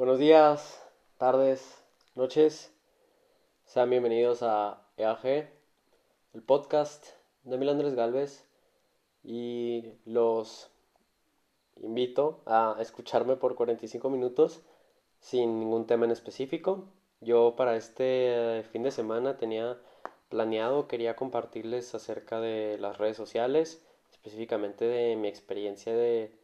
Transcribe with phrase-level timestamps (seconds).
[0.00, 0.82] Buenos días,
[1.18, 2.72] tardes, noches.
[3.66, 5.52] Sean bienvenidos a EAG,
[6.32, 7.04] el podcast
[7.42, 8.48] de Mil Andrés Galvez.
[9.22, 10.70] Y los
[11.82, 14.62] invito a escucharme por 45 minutos
[15.18, 16.88] sin ningún tema en específico.
[17.20, 19.78] Yo para este fin de semana tenía
[20.30, 26.39] planeado, quería compartirles acerca de las redes sociales, específicamente de mi experiencia de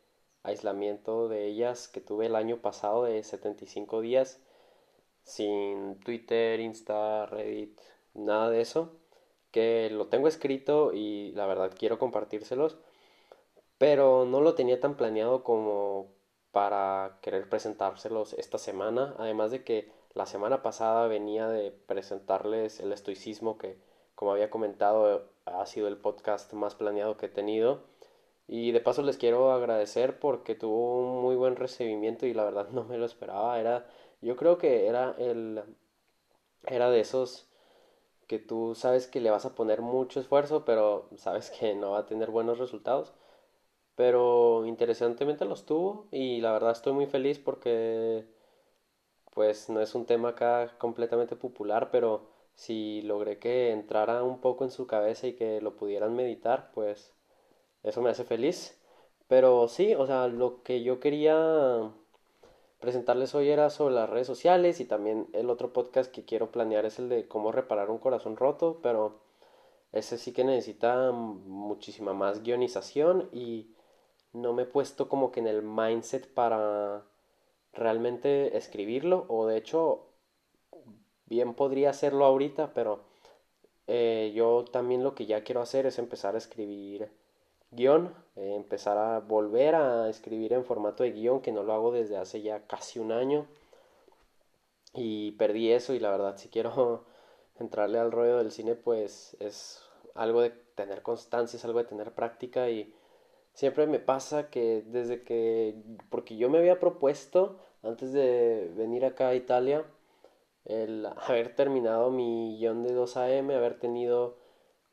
[0.46, 4.40] aislamiento de ellas que tuve el año pasado de 75 días
[5.24, 7.80] sin Twitter, Insta, Reddit,
[8.14, 8.92] nada de eso,
[9.50, 12.78] que lo tengo escrito y la verdad quiero compartírselos,
[13.78, 16.08] pero no lo tenía tan planeado como
[16.52, 22.92] para querer presentárselos esta semana, además de que la semana pasada venía de presentarles el
[22.92, 23.78] estoicismo que,
[24.14, 27.82] como había comentado, ha sido el podcast más planeado que he tenido
[28.48, 32.68] y de paso les quiero agradecer porque tuvo un muy buen recibimiento y la verdad
[32.72, 33.58] no me lo esperaba.
[33.60, 33.86] Era,
[34.22, 35.62] yo creo que era el,
[36.66, 37.48] era de esos
[38.28, 42.00] que tú sabes que le vas a poner mucho esfuerzo, pero sabes que no va
[42.00, 43.14] a tener buenos resultados.
[43.96, 48.26] Pero interesantemente los tuvo y la verdad estoy muy feliz porque
[49.34, 54.64] pues no es un tema acá completamente popular, pero si logré que entrara un poco
[54.64, 57.14] en su cabeza y que lo pudieran meditar, pues
[57.86, 58.78] eso me hace feliz.
[59.28, 61.90] Pero sí, o sea, lo que yo quería
[62.80, 66.84] presentarles hoy era sobre las redes sociales y también el otro podcast que quiero planear
[66.84, 69.20] es el de cómo reparar un corazón roto, pero
[69.92, 73.74] ese sí que necesita muchísima más guionización y
[74.32, 77.04] no me he puesto como que en el mindset para
[77.72, 80.06] realmente escribirlo o de hecho
[81.26, 83.04] bien podría hacerlo ahorita, pero
[83.86, 87.10] eh, yo también lo que ya quiero hacer es empezar a escribir
[87.76, 91.92] guion, eh, empezar a volver a escribir en formato de guion, que no lo hago
[91.92, 93.46] desde hace ya casi un año.
[94.94, 97.04] Y perdí eso y la verdad si quiero
[97.60, 99.82] entrarle al rollo del cine pues es
[100.14, 102.94] algo de tener constancia, es algo de tener práctica y
[103.52, 105.74] siempre me pasa que desde que,
[106.10, 109.84] porque yo me había propuesto antes de venir acá a Italia,
[110.64, 114.36] el haber terminado mi guion de 2AM, haber tenido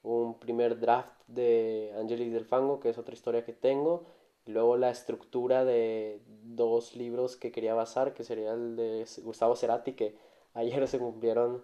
[0.04, 4.06] un primer draft de Angelis del Fango, que es otra historia que tengo,
[4.46, 9.94] luego la estructura de dos libros que quería basar, que sería el de Gustavo Cerati,
[9.94, 10.16] que
[10.54, 11.64] ayer se cumplieron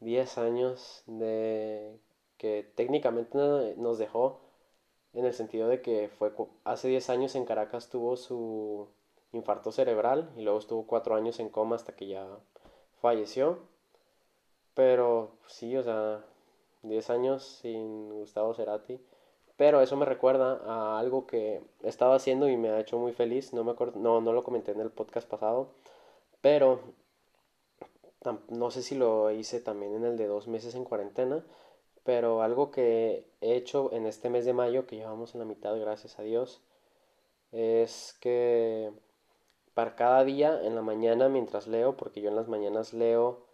[0.00, 1.98] 10 años de
[2.36, 4.40] que técnicamente nos dejó
[5.12, 6.32] en el sentido de que fue
[6.64, 8.88] hace 10 años en Caracas tuvo su
[9.32, 12.26] infarto cerebral y luego estuvo 4 años en coma hasta que ya
[13.00, 13.58] falleció.
[14.74, 16.24] Pero sí, o sea,
[16.82, 19.00] 10 años sin Gustavo Cerati.
[19.56, 23.52] Pero eso me recuerda a algo que estaba haciendo y me ha hecho muy feliz.
[23.52, 25.72] No, me acuerdo, no, no lo comenté en el podcast pasado.
[26.40, 26.80] Pero
[28.48, 31.44] no sé si lo hice también en el de dos meses en cuarentena.
[32.04, 35.78] Pero algo que he hecho en este mes de mayo, que llevamos en la mitad,
[35.78, 36.62] gracias a Dios,
[37.52, 38.92] es que
[39.74, 43.47] para cada día en la mañana mientras leo, porque yo en las mañanas leo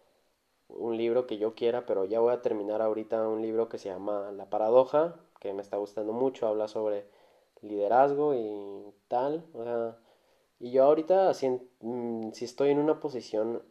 [0.69, 3.89] un libro que yo quiera, pero ya voy a terminar ahorita un libro que se
[3.89, 7.07] llama La paradoja, que me está gustando mucho, habla sobre
[7.61, 9.97] liderazgo y tal, o sea,
[10.59, 11.49] y yo ahorita si,
[11.81, 13.63] mm, si estoy en una posición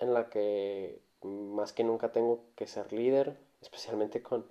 [0.00, 4.46] en la que más que nunca tengo que ser líder, especialmente con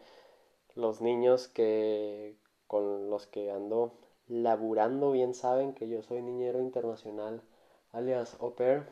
[0.75, 2.37] los niños que
[2.67, 3.93] con los que ando
[4.27, 7.41] laburando bien saben que yo soy niñero internacional
[7.93, 8.85] alias au pair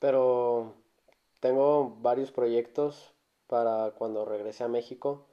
[0.00, 0.74] pero
[1.38, 3.14] tengo varios proyectos
[3.46, 5.26] para cuando regrese a México,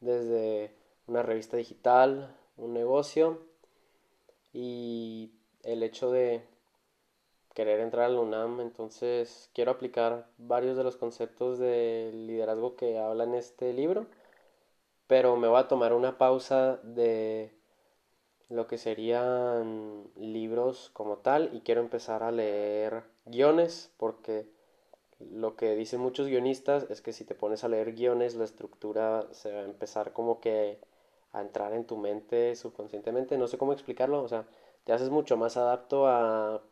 [0.00, 0.74] desde
[1.06, 3.42] una revista digital, un negocio
[4.52, 5.32] y
[5.62, 6.46] el hecho de
[7.54, 13.24] querer entrar al UNAM, entonces quiero aplicar varios de los conceptos de liderazgo que habla
[13.24, 14.06] en este libro,
[15.06, 17.54] pero me voy a tomar una pausa de
[18.48, 24.46] lo que serían libros como tal y quiero empezar a leer guiones porque
[25.18, 29.26] lo que dicen muchos guionistas es que si te pones a leer guiones la estructura
[29.32, 30.78] se va a empezar como que
[31.32, 34.46] a entrar en tu mente subconscientemente, no sé cómo explicarlo, o sea,
[34.84, 36.62] te haces mucho más adapto a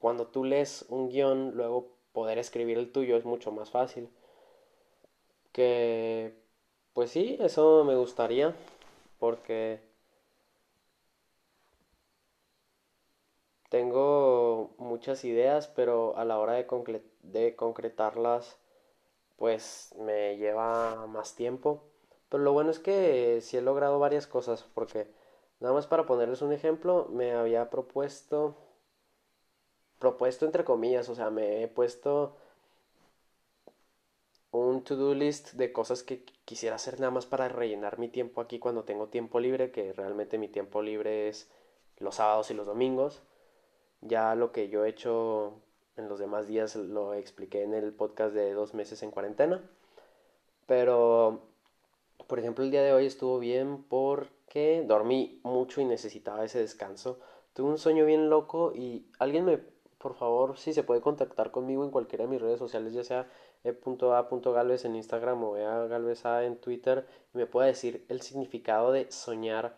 [0.00, 4.08] cuando tú lees un guion, luego poder escribir el tuyo es mucho más fácil.
[5.52, 6.34] Que,
[6.92, 8.54] pues sí, eso me gustaría,
[9.18, 9.80] porque
[13.76, 16.66] tengo muchas ideas, pero a la hora de,
[17.56, 18.58] concretarlas,
[19.36, 21.84] pues me lleva más tiempo.
[22.30, 25.08] Pero lo bueno es que sí he logrado varias cosas, porque
[25.60, 28.56] nada más para ponerles un ejemplo, me había propuesto
[29.98, 32.36] propuesto entre comillas, o sea, me he puesto
[34.52, 38.58] un to-do list de cosas que quisiera hacer nada más para rellenar mi tiempo aquí
[38.58, 41.50] cuando tengo tiempo libre, que realmente mi tiempo libre es
[41.98, 43.22] los sábados y los domingos.
[44.08, 45.54] Ya lo que yo he hecho
[45.96, 49.60] en los demás días lo expliqué en el podcast de dos meses en cuarentena.
[50.66, 51.40] Pero,
[52.26, 57.18] por ejemplo, el día de hoy estuvo bien porque dormí mucho y necesitaba ese descanso.
[57.52, 59.58] Tuve un sueño bien loco y alguien me,
[59.98, 63.28] por favor, si se puede contactar conmigo en cualquiera de mis redes sociales, ya sea
[63.64, 69.74] e.a.galvez en Instagram o a en Twitter, y me puede decir el significado de soñar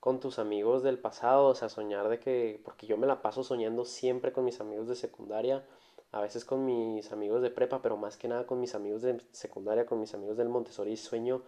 [0.00, 3.44] con tus amigos del pasado, o sea, soñar de que, porque yo me la paso
[3.44, 5.64] soñando siempre con mis amigos de secundaria,
[6.12, 9.20] a veces con mis amigos de prepa, pero más que nada con mis amigos de
[9.32, 11.42] secundaria, con mis amigos del Montessori, sueño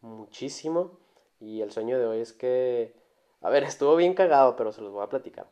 [0.00, 0.98] muchísimo.
[1.40, 2.94] Y el sueño de hoy es que,
[3.42, 5.46] a ver, estuvo bien cagado, pero se los voy a platicar.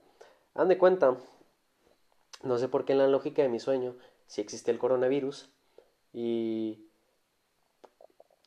[0.54, 1.16] Han de cuenta,
[2.42, 3.96] no sé por qué en la lógica de mi sueño,
[4.26, 5.50] si existe el coronavirus
[6.12, 6.83] y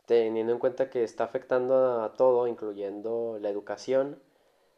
[0.08, 4.22] teniendo en cuenta que está afectando a todo, incluyendo la educación,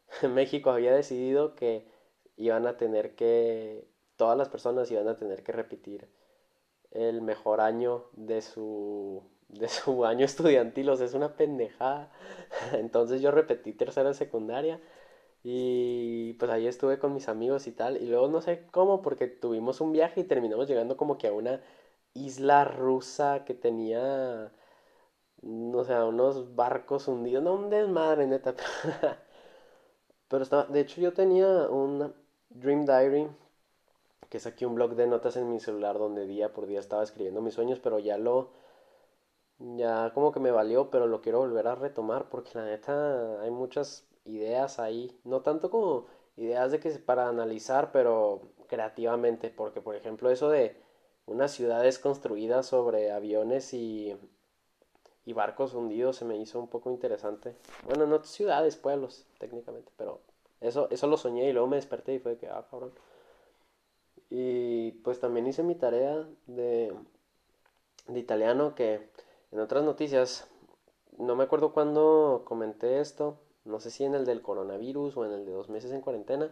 [0.29, 1.87] México había decidido que
[2.37, 3.87] iban a tener que
[4.17, 6.09] todas las personas iban a tener que repetir
[6.91, 12.11] el mejor año de su de su año estudiantil, o sea, es una pendejada.
[12.73, 14.81] Entonces yo repetí tercera secundaria
[15.43, 19.27] y pues ahí estuve con mis amigos y tal, y luego no sé cómo porque
[19.27, 21.61] tuvimos un viaje y terminamos llegando como que a una
[22.13, 24.51] isla rusa que tenía
[25.41, 28.55] no sé, unos barcos hundidos, no un desmadre neta.
[30.29, 32.13] Pero estaba, de hecho yo tenía un
[32.49, 33.27] Dream Diary
[34.29, 37.03] que es aquí un blog de notas en mi celular donde día por día estaba
[37.03, 38.51] escribiendo mis sueños, pero ya lo
[39.59, 43.51] ya como que me valió, pero lo quiero volver a retomar porque la neta hay
[43.51, 46.05] muchas ideas ahí, no tanto como
[46.37, 50.77] ideas de que para analizar, pero creativamente, porque por ejemplo eso de
[51.25, 54.15] unas ciudades construidas sobre aviones y,
[55.25, 57.55] y barcos hundidos se me hizo un poco interesante.
[57.85, 60.21] Bueno, no ciudades, pueblos, técnicamente, pero
[60.61, 62.93] eso, eso lo soñé y luego me desperté y fue que, ah, cabrón.
[64.29, 66.93] Y pues también hice mi tarea de,
[68.07, 69.09] de italiano que
[69.51, 70.47] en otras noticias,
[71.17, 75.31] no me acuerdo cuándo comenté esto, no sé si en el del coronavirus o en
[75.31, 76.51] el de dos meses en cuarentena,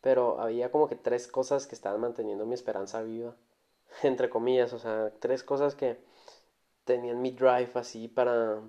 [0.00, 3.36] pero había como que tres cosas que estaban manteniendo mi esperanza viva,
[4.02, 5.98] entre comillas, o sea, tres cosas que
[6.88, 8.62] tenían mi drive así para,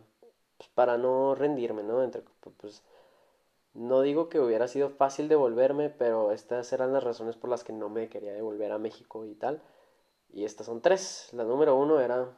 [0.57, 2.03] pues, para no rendirme, ¿no?
[2.03, 2.21] Entre,
[2.59, 2.83] pues,
[3.73, 7.71] no digo que hubiera sido fácil devolverme, pero estas eran las razones por las que
[7.71, 9.61] no me quería devolver a México y tal.
[10.33, 11.29] Y estas son tres.
[11.33, 12.37] La número uno era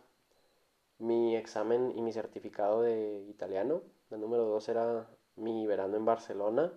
[1.00, 3.82] mi examen y mi certificado de italiano.
[4.12, 6.72] La número dos era mi verano en Barcelona.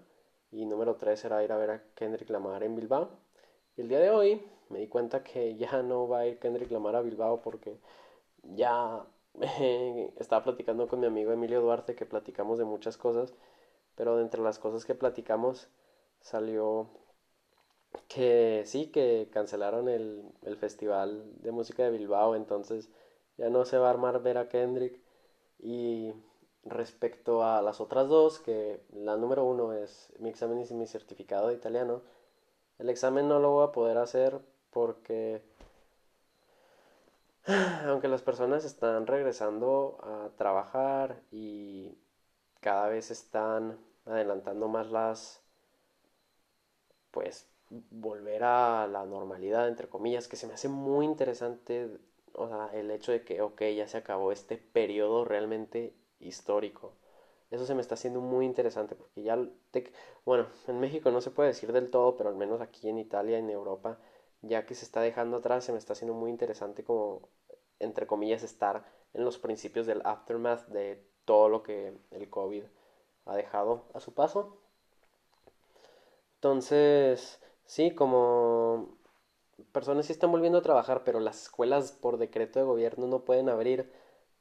[0.50, 3.10] Y número tres era ir a ver a Kendrick Lamar en Bilbao.
[3.76, 6.70] Y el día de hoy me di cuenta que ya no va a ir Kendrick
[6.70, 7.78] Lamar a Bilbao porque
[8.54, 9.04] ya
[10.18, 13.34] estaba platicando con mi amigo Emilio Duarte que platicamos de muchas cosas
[13.96, 15.68] pero de entre las cosas que platicamos
[16.20, 16.88] salió
[18.08, 22.90] que sí, que cancelaron el, el Festival de Música de Bilbao, entonces
[23.36, 25.00] ya no se va a armar ver a Kendrick.
[25.58, 26.12] Y
[26.64, 31.48] respecto a las otras dos, que la número uno es mi examen y mi certificado
[31.48, 32.02] de italiano,
[32.78, 34.40] el examen no lo voy a poder hacer
[34.70, 35.42] porque
[37.86, 41.96] aunque las personas están regresando a trabajar y
[42.60, 45.42] cada vez están adelantando más las,
[47.10, 47.48] pues,
[47.90, 51.88] volver a la normalidad, entre comillas, que se me hace muy interesante,
[52.34, 56.92] o sea, el hecho de que, ok, ya se acabó este periodo realmente histórico.
[57.50, 59.38] Eso se me está haciendo muy interesante porque ya,
[60.24, 63.38] bueno, en México no se puede decir del todo, pero al menos aquí en Italia,
[63.38, 63.98] en Europa,
[64.46, 67.28] ya que se está dejando atrás, se me está haciendo muy interesante como,
[67.78, 68.84] entre comillas, estar
[69.14, 72.64] en los principios del aftermath de todo lo que el COVID
[73.26, 74.58] ha dejado a su paso.
[76.36, 78.98] Entonces, sí, como
[79.72, 83.48] personas sí están volviendo a trabajar, pero las escuelas por decreto de gobierno no pueden
[83.48, 83.90] abrir,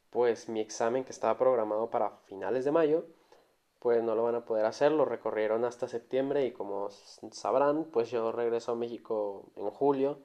[0.10, 3.06] pues mi examen que estaba programado para finales de mayo,
[3.84, 6.90] pues no lo van a poder hacer, lo recorrieron hasta septiembre y como
[7.32, 10.20] sabrán, pues yo regreso a México en julio.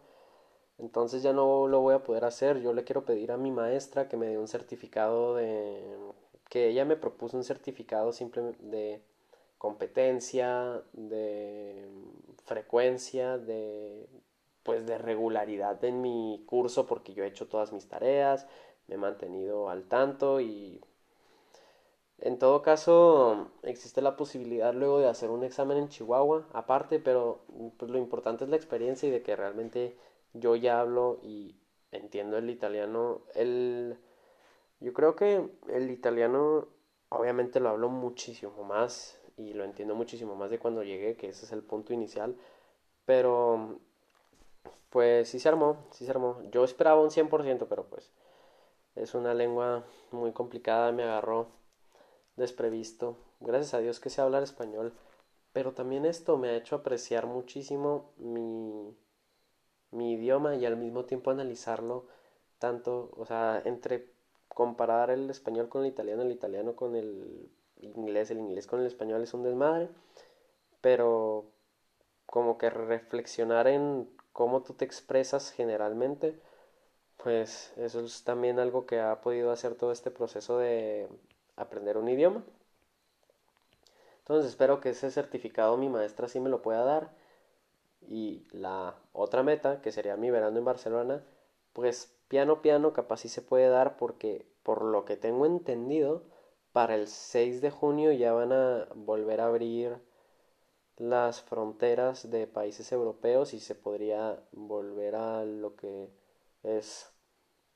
[0.79, 2.61] Entonces ya no lo voy a poder hacer.
[2.61, 5.83] Yo le quiero pedir a mi maestra que me dé un certificado de
[6.49, 9.03] que ella me propuso un certificado simplemente de
[9.59, 11.91] competencia, de
[12.45, 14.09] frecuencia, de
[14.63, 18.47] pues de regularidad en mi curso porque yo he hecho todas mis tareas,
[18.87, 20.81] me he mantenido al tanto y
[22.21, 27.41] En todo caso, existe la posibilidad luego de hacer un examen en Chihuahua, aparte, pero
[27.79, 29.97] pues, lo importante es la experiencia y de que realmente
[30.33, 31.55] yo ya hablo y
[31.93, 33.23] entiendo el italiano.
[33.35, 33.99] El,
[34.81, 36.69] yo creo que el italiano
[37.11, 41.47] obviamente lo hablo muchísimo más y lo entiendo muchísimo más de cuando llegué, que ese
[41.47, 42.37] es el punto inicial.
[43.07, 43.79] Pero
[44.91, 46.43] pues sí se armó, sí se armó.
[46.51, 48.11] Yo esperaba un 100%, pero pues
[48.97, 51.49] es una lengua muy complicada, me agarró
[52.39, 53.19] desprevisto.
[53.41, 54.95] Gracias a Dios que sé hablar español.
[55.53, 58.97] Pero también esto me ha hecho apreciar muchísimo mi,
[59.91, 62.07] mi idioma y al mismo tiempo analizarlo
[62.59, 64.13] tanto, o sea, entre
[64.49, 68.87] comparar el español con el italiano, el italiano con el inglés, el inglés con el
[68.87, 69.89] español es un desmadre,
[70.81, 71.47] pero
[72.27, 76.41] como que reflexionar en cómo tú te expresas generalmente,
[77.17, 81.09] pues eso es también algo que ha podido hacer todo este proceso de
[81.59, 82.45] aprender un idioma.
[84.21, 87.11] Entonces espero que ese certificado mi maestra sí me lo pueda dar.
[88.03, 91.25] Y la otra meta, que sería mi verano en Barcelona,
[91.73, 96.25] pues piano piano capaz sí se puede dar porque por lo que tengo entendido,
[96.73, 99.99] para el 6 de junio ya van a volver a abrir
[100.97, 106.11] las fronteras de países europeos y se podría volver a lo que
[106.63, 107.11] es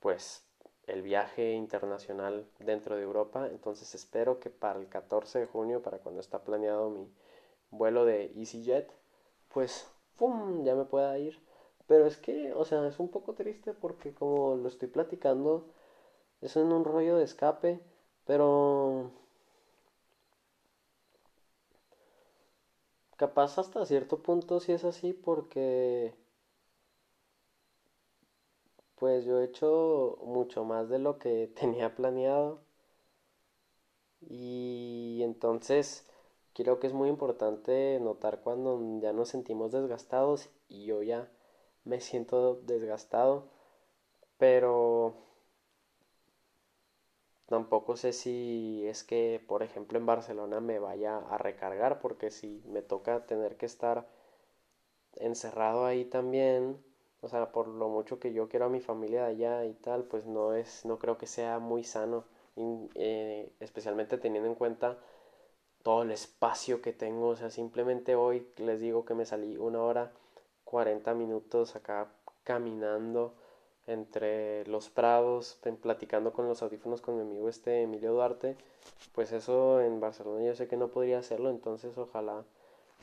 [0.01, 0.45] pues
[0.93, 3.49] el viaje internacional dentro de Europa.
[3.51, 7.09] Entonces espero que para el 14 de junio, para cuando está planeado mi
[7.71, 8.91] vuelo de EasyJet,
[9.49, 9.87] pues
[10.65, 11.39] ya me pueda ir.
[11.87, 15.67] Pero es que, o sea, es un poco triste porque como lo estoy platicando,
[16.41, 17.81] es en un rollo de escape,
[18.27, 19.11] pero
[23.17, 26.15] capaz hasta cierto punto si es así porque
[29.03, 32.63] pues yo he hecho mucho más de lo que tenía planeado.
[34.21, 36.07] Y entonces
[36.55, 41.31] creo que es muy importante notar cuando ya nos sentimos desgastados y yo ya
[41.85, 43.49] me siento desgastado.
[44.39, 45.15] Pero
[47.47, 52.63] tampoco sé si es que, por ejemplo, en Barcelona me vaya a recargar porque si
[52.67, 54.09] me toca tener que estar
[55.17, 56.79] encerrado ahí también
[57.23, 60.05] o sea, por lo mucho que yo quiero a mi familia de allá y tal,
[60.05, 62.25] pues no es, no creo que sea muy sano,
[62.95, 64.99] eh, especialmente teniendo en cuenta
[65.83, 69.83] todo el espacio que tengo, o sea, simplemente hoy les digo que me salí una
[69.83, 70.13] hora
[70.65, 72.09] 40 minutos acá
[72.45, 73.35] caminando
[73.87, 78.57] entre los prados, platicando con los audífonos con mi amigo este Emilio Duarte,
[79.15, 82.45] pues eso en Barcelona yo sé que no podría hacerlo, entonces ojalá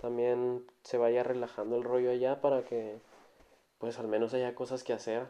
[0.01, 2.97] también se vaya relajando el rollo allá para que
[3.79, 5.27] pues al menos haya cosas que hacer.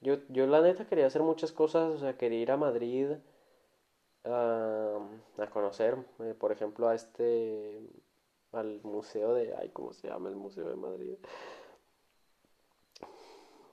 [0.00, 3.12] Yo, yo la neta quería hacer muchas cosas, o sea, quería ir a Madrid
[4.24, 4.98] a,
[5.52, 7.80] conocer, eh, por ejemplo, a este,
[8.52, 11.16] al museo de, ay, ¿cómo se llama el museo de Madrid?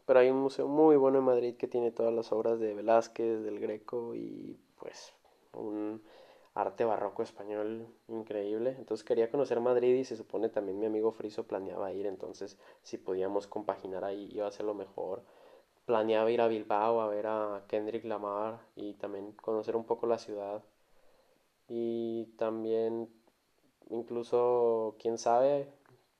[0.05, 3.43] Pero hay un museo muy bueno en Madrid que tiene todas las obras de Velázquez,
[3.43, 5.13] del Greco y pues
[5.53, 6.03] un
[6.53, 8.75] arte barroco español increíble.
[8.77, 12.97] Entonces quería conocer Madrid y se supone también mi amigo Friso planeaba ir, entonces si
[12.97, 15.23] podíamos compaginar ahí iba a ser lo mejor.
[15.85, 20.17] Planeaba ir a Bilbao a ver a Kendrick Lamar y también conocer un poco la
[20.17, 20.63] ciudad.
[21.67, 23.09] Y también
[23.89, 25.67] incluso, quién sabe,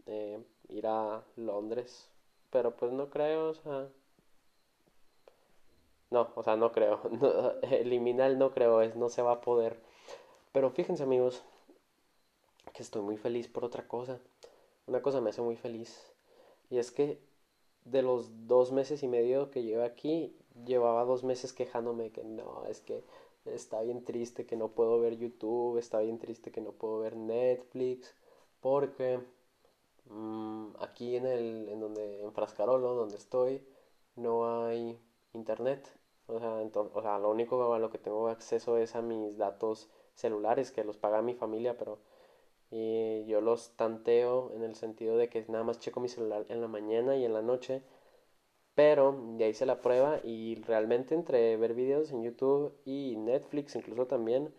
[0.06, 2.10] eh, ir a Londres.
[2.52, 3.90] Pero pues no creo, o sea...
[6.12, 7.02] No, o sea, no creo.
[7.64, 9.82] elimina el no creo, es no se va a poder.
[10.52, 11.44] Pero fíjense amigos,
[12.74, 14.20] que estoy muy feliz por otra cosa.
[14.88, 16.12] Una cosa me hace muy feliz.
[16.70, 17.20] Y es que
[17.86, 22.66] de los dos meses y medio que llevo aquí, llevaba dos meses quejándome que no,
[22.66, 23.04] es que
[23.46, 27.16] está bien triste que no puedo ver YouTube, está bien triste que no puedo ver
[27.16, 28.14] Netflix,
[28.60, 29.20] porque
[30.10, 33.64] mm, aquí en el, en donde, en Frascarolo, donde estoy,
[34.16, 35.00] no hay
[35.34, 35.88] internet.
[36.28, 36.54] O sea,
[36.94, 40.84] o sea, lo único a lo que tengo acceso es a mis datos celulares que
[40.84, 42.00] los paga mi familia, pero
[42.72, 46.62] y yo los tanteo en el sentido de que nada más checo mi celular en
[46.62, 47.84] la mañana y en la noche,
[48.76, 54.08] pero ya hice la prueba y realmente entre ver videos en YouTube y Netflix incluso
[54.08, 54.54] también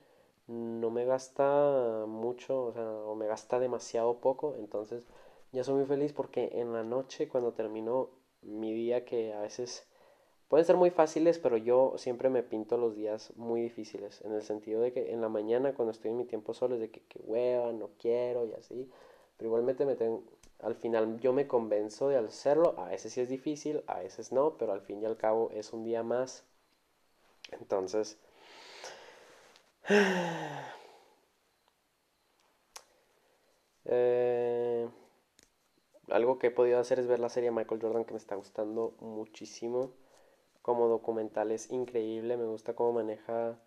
[0.47, 5.09] no me gasta mucho, o sea, o me gasta demasiado poco, entonces
[5.53, 8.11] ya soy muy feliz porque en la noche cuando termino
[8.43, 9.89] mi día que a veces
[10.53, 14.43] Pueden ser muy fáciles, pero yo siempre me pinto los días muy difíciles, en el
[14.43, 17.01] sentido de que en la mañana cuando estoy en mi tiempo solo es de que,
[17.05, 18.91] que hueva, no quiero y así,
[19.39, 20.25] pero igualmente me tengo,
[20.61, 24.59] al final yo me convenzo de hacerlo, a veces sí es difícil, a veces no,
[24.59, 26.45] pero al fin y al cabo es un día más.
[27.53, 28.19] Entonces,
[33.85, 34.89] Eh,
[36.11, 38.95] algo que he podido hacer es ver la serie Michael Jordan que me está gustando
[39.01, 39.91] muchísimo.
[40.63, 43.59] Como documental es increíble, me gusta cómo maneja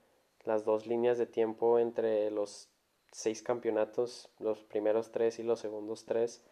[0.46, 2.70] las dos líneas de tiempo entre los
[3.12, 6.44] seis campeonatos, los primeros tres y los segundos tres,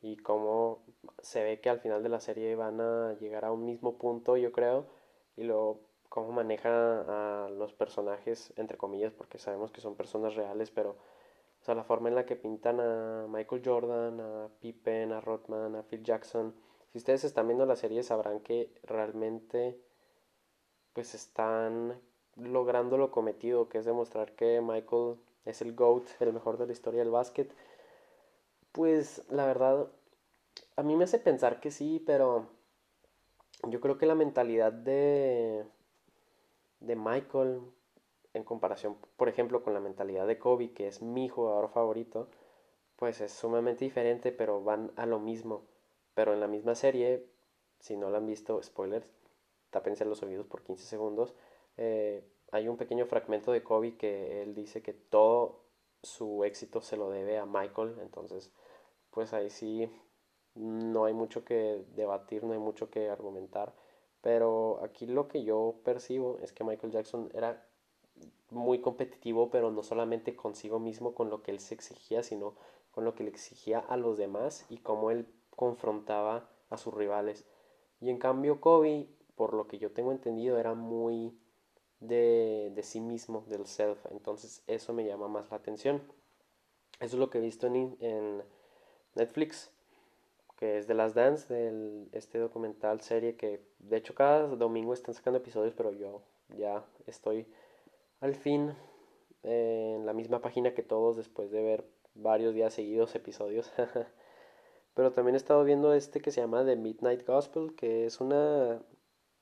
[0.00, 0.84] y cómo
[1.20, 4.36] se ve que al final de la serie van a llegar a un mismo punto,
[4.36, 4.86] yo creo,
[5.36, 10.70] y luego cómo maneja a los personajes, entre comillas, porque sabemos que son personas reales,
[10.70, 10.96] pero
[11.60, 15.74] o sea, la forma en la que pintan a Michael Jordan, a Pippen, a Rodman,
[15.74, 16.54] a Phil Jackson.
[16.96, 19.78] Si ustedes están viendo la serie sabrán que realmente
[20.94, 22.00] pues están
[22.36, 26.72] logrando lo cometido, que es demostrar que Michael es el GOAT, el mejor de la
[26.72, 27.52] historia del básquet.
[28.72, 29.92] Pues la verdad,
[30.76, 32.48] a mí me hace pensar que sí, pero
[33.68, 35.66] yo creo que la mentalidad de,
[36.80, 37.60] de Michael
[38.32, 42.30] en comparación, por ejemplo, con la mentalidad de Kobe, que es mi jugador favorito,
[42.96, 45.76] pues es sumamente diferente, pero van a lo mismo.
[46.16, 47.26] Pero en la misma serie,
[47.78, 49.06] si no la han visto, spoilers,
[49.68, 51.34] tápense los oídos por 15 segundos,
[51.76, 55.60] eh, hay un pequeño fragmento de Kobe que él dice que todo
[56.02, 58.50] su éxito se lo debe a Michael, entonces
[59.10, 59.90] pues ahí sí
[60.54, 63.74] no hay mucho que debatir, no hay mucho que argumentar,
[64.22, 67.68] pero aquí lo que yo percibo es que Michael Jackson era
[68.48, 72.54] muy competitivo, pero no solamente consigo mismo con lo que él se exigía, sino
[72.90, 77.44] con lo que le exigía a los demás y cómo él confrontaba a sus rivales.
[78.00, 81.36] Y en cambio Kobe, por lo que yo tengo entendido, era muy
[82.00, 83.98] de, de sí mismo, del self.
[84.10, 86.02] Entonces eso me llama más la atención.
[87.00, 88.42] Eso es lo que he visto en, en
[89.14, 89.70] Netflix,
[90.56, 95.14] que es de las Dance, de este documental serie que de hecho cada domingo están
[95.14, 96.22] sacando episodios, pero yo
[96.56, 97.46] ya estoy
[98.20, 98.74] al fin
[99.42, 101.84] en la misma página que todos después de ver
[102.14, 103.72] varios días seguidos episodios.
[104.96, 108.82] pero también he estado viendo este que se llama The Midnight Gospel, que es una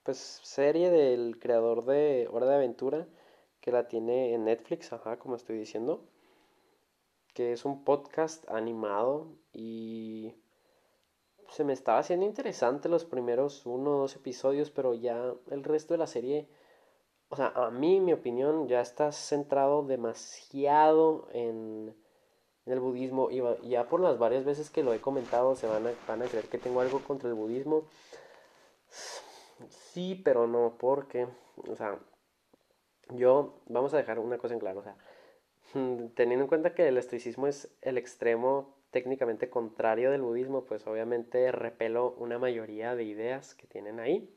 [0.03, 3.07] pues serie del creador de Hora de Aventura
[3.61, 6.05] que la tiene en Netflix, ajá, como estoy diciendo,
[7.35, 10.35] que es un podcast animado y
[11.51, 15.95] se me estaba haciendo interesante los primeros uno o dos episodios, pero ya el resto
[15.95, 16.49] de la serie,
[17.29, 21.95] o sea, a mí, mi opinión, ya está centrado demasiado en,
[22.95, 26.21] budismo y ya por las varias veces que lo he comentado se van a, van
[26.29, 27.85] creer que tengo algo contra el budismo
[29.69, 31.27] sí, pero no, porque,
[31.69, 31.99] o sea,
[33.11, 34.97] yo, vamos a dejar una cosa en claro, o sea,
[36.15, 41.51] teniendo en cuenta que el estoicismo es el extremo técnicamente contrario del budismo, pues obviamente
[41.53, 44.31] repelo una mayoría de ideas que tienen ahí.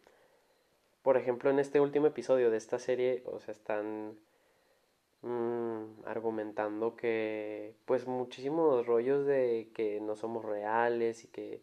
[1.03, 4.17] Por ejemplo, en este último episodio de esta serie, o sea, están
[5.21, 11.61] mm, argumentando que, pues, muchísimos rollos de que no somos reales y que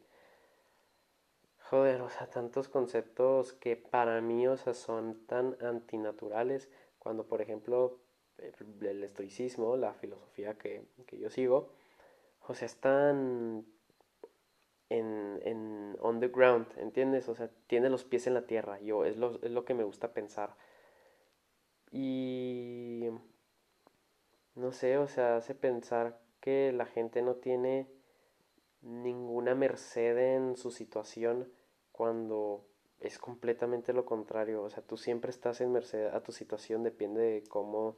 [1.71, 7.41] Joder, o sea, tantos conceptos que para mí, o sea, son tan antinaturales, cuando por
[7.41, 7.99] ejemplo
[8.39, 11.71] el estoicismo, la filosofía que, yo sigo,
[12.47, 13.65] o sea, están
[14.91, 17.29] en, en on the ground, ¿entiendes?
[17.29, 19.85] O sea, tiene los pies en la tierra, yo, es lo, es lo que me
[19.85, 20.57] gusta pensar.
[21.91, 23.09] Y
[24.55, 27.89] no sé, o sea, hace pensar que la gente no tiene
[28.83, 31.49] ninguna merced en su situación
[31.93, 32.65] cuando
[33.01, 34.63] es completamente lo contrario.
[34.63, 37.97] O sea, tú siempre estás en merced a tu situación, depende de cómo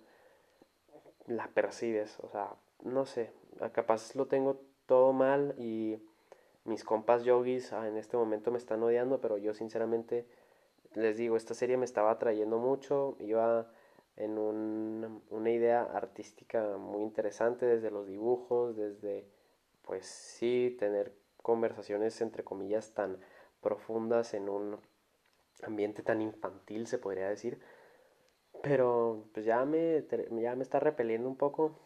[1.27, 2.19] la percibes.
[2.21, 3.33] O sea, no sé,
[3.73, 5.99] capaz lo tengo todo mal y
[6.65, 10.27] mis compas yogis ah, en este momento me están odiando, pero yo sinceramente
[10.95, 13.71] les digo, esta serie me estaba atrayendo mucho, iba
[14.17, 19.27] en un, una idea artística muy interesante desde los dibujos, desde,
[19.83, 23.19] pues sí, tener conversaciones entre comillas tan
[23.61, 24.79] profundas en un
[25.63, 27.61] ambiente tan infantil, se podría decir.
[28.63, 30.05] Pero pues ya me,
[30.41, 31.79] ya me está repeliendo un poco.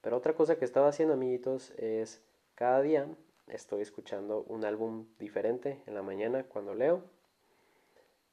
[0.00, 2.22] Pero otra cosa que estaba haciendo, amiguitos, es
[2.54, 3.06] cada día
[3.48, 7.02] estoy escuchando un álbum diferente en la mañana cuando leo.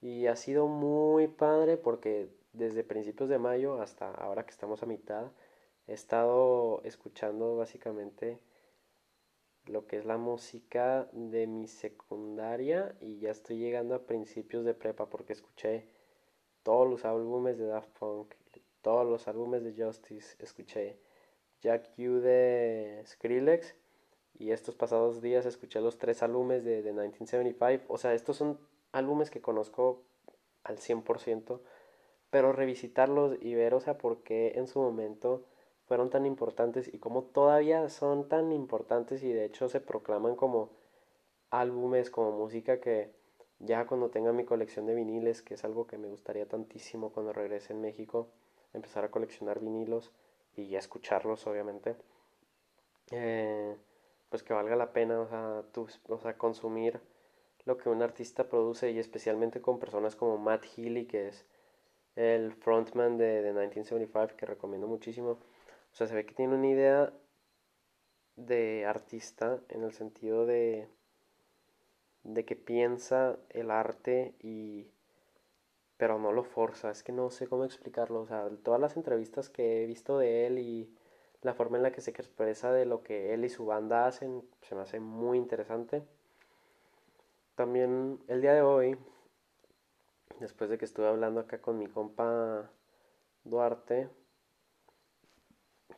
[0.02, 4.86] Y ha sido muy padre porque desde principios de mayo hasta ahora que estamos a
[4.86, 5.32] mitad,
[5.88, 8.40] he estado escuchando básicamente
[9.66, 14.74] lo que es la música de mi secundaria y ya estoy llegando a principios de
[14.74, 15.88] prepa porque escuché
[16.64, 18.34] todos los álbumes de Daft Punk,
[18.82, 21.00] todos los álbumes de Justice, escuché
[21.62, 23.76] Jack U de Skrillex
[24.40, 28.60] y estos pasados días escuché los tres álbumes de, de 1975, o sea, estos son
[28.92, 30.04] álbumes que conozco
[30.64, 31.60] al 100%,
[32.30, 35.44] pero revisitarlos y ver, o sea, por qué en su momento
[35.88, 40.70] fueron tan importantes y cómo todavía son tan importantes y de hecho se proclaman como
[41.50, 43.14] álbumes, como música que
[43.60, 47.34] ya cuando tenga mi colección de viniles, que es algo que me gustaría tantísimo cuando
[47.34, 48.28] regrese en México,
[48.74, 50.12] empezar a coleccionar vinilos
[50.56, 51.96] y ya escucharlos obviamente,
[53.12, 53.78] eh,
[54.30, 55.64] pues que valga la pena, o sea,
[56.10, 57.00] o sea, consumir
[57.66, 61.46] lo que un artista produce y especialmente con personas como Matt Healy, que es
[62.18, 65.32] el frontman de, de 1975, que recomiendo muchísimo.
[65.32, 67.14] O sea, se ve que tiene una idea
[68.36, 70.90] de artista en el sentido de,
[72.24, 74.88] de que piensa el arte y
[75.98, 79.50] pero no lo forza, es que no sé cómo explicarlo, o sea, todas las entrevistas
[79.50, 80.96] que he visto de él y
[81.42, 84.44] la forma en la que se expresa de lo que él y su banda hacen,
[84.62, 86.04] se me hace muy interesante.
[87.56, 88.98] También el día de hoy,
[90.40, 92.70] después de que estuve hablando acá con mi compa
[93.44, 94.10] Duarte,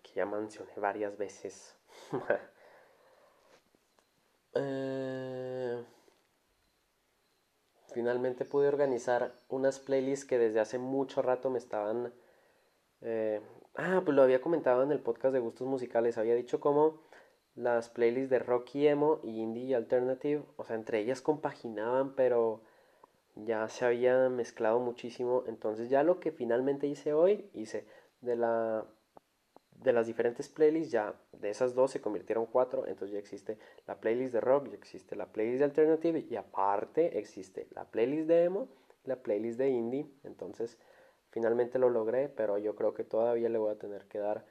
[0.03, 1.75] que ya mencioné varias veces,
[4.53, 5.83] eh,
[7.93, 12.13] finalmente pude organizar unas playlists que desde hace mucho rato me estaban...
[13.01, 13.41] Eh,
[13.75, 17.01] ah, pues lo había comentado en el podcast de gustos musicales, había dicho cómo
[17.55, 22.61] las playlists de rock y emo y indie alternative, o sea, entre ellas compaginaban, pero
[23.45, 25.43] ya se había mezclado muchísimo.
[25.47, 27.85] Entonces ya lo que finalmente hice hoy, hice
[28.21, 28.85] de la
[29.81, 33.99] de las diferentes playlists, ya de esas dos se convirtieron cuatro, entonces ya existe la
[33.99, 38.43] playlist de rock, ya existe la playlist de alternative y aparte existe la playlist de
[38.43, 38.67] emo,
[39.05, 40.77] la playlist de indie, entonces
[41.29, 44.45] finalmente lo logré, pero yo creo que todavía le voy a tener que dar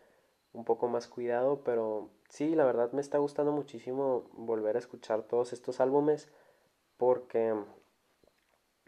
[0.55, 5.25] un poco más cuidado, pero sí, la verdad me está gustando muchísimo volver a escuchar
[5.25, 6.29] todos estos álbumes
[6.97, 7.55] porque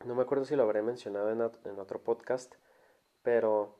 [0.04, 1.40] no me acuerdo si lo habré mencionado en,
[1.78, 2.54] otro podcast,
[3.22, 3.76] pero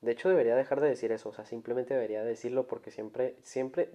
[0.00, 3.90] de hecho debería dejar de decir eso, o sea, simplemente debería decirlo porque siempre, siempre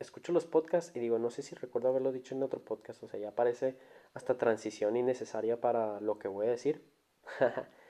[0.00, 3.08] escucho los podcasts y digo, no sé si recuerdo haberlo dicho en otro podcast, o
[3.08, 3.76] sea, ya parece
[4.14, 6.82] hasta transición innecesaria para lo que voy a decir.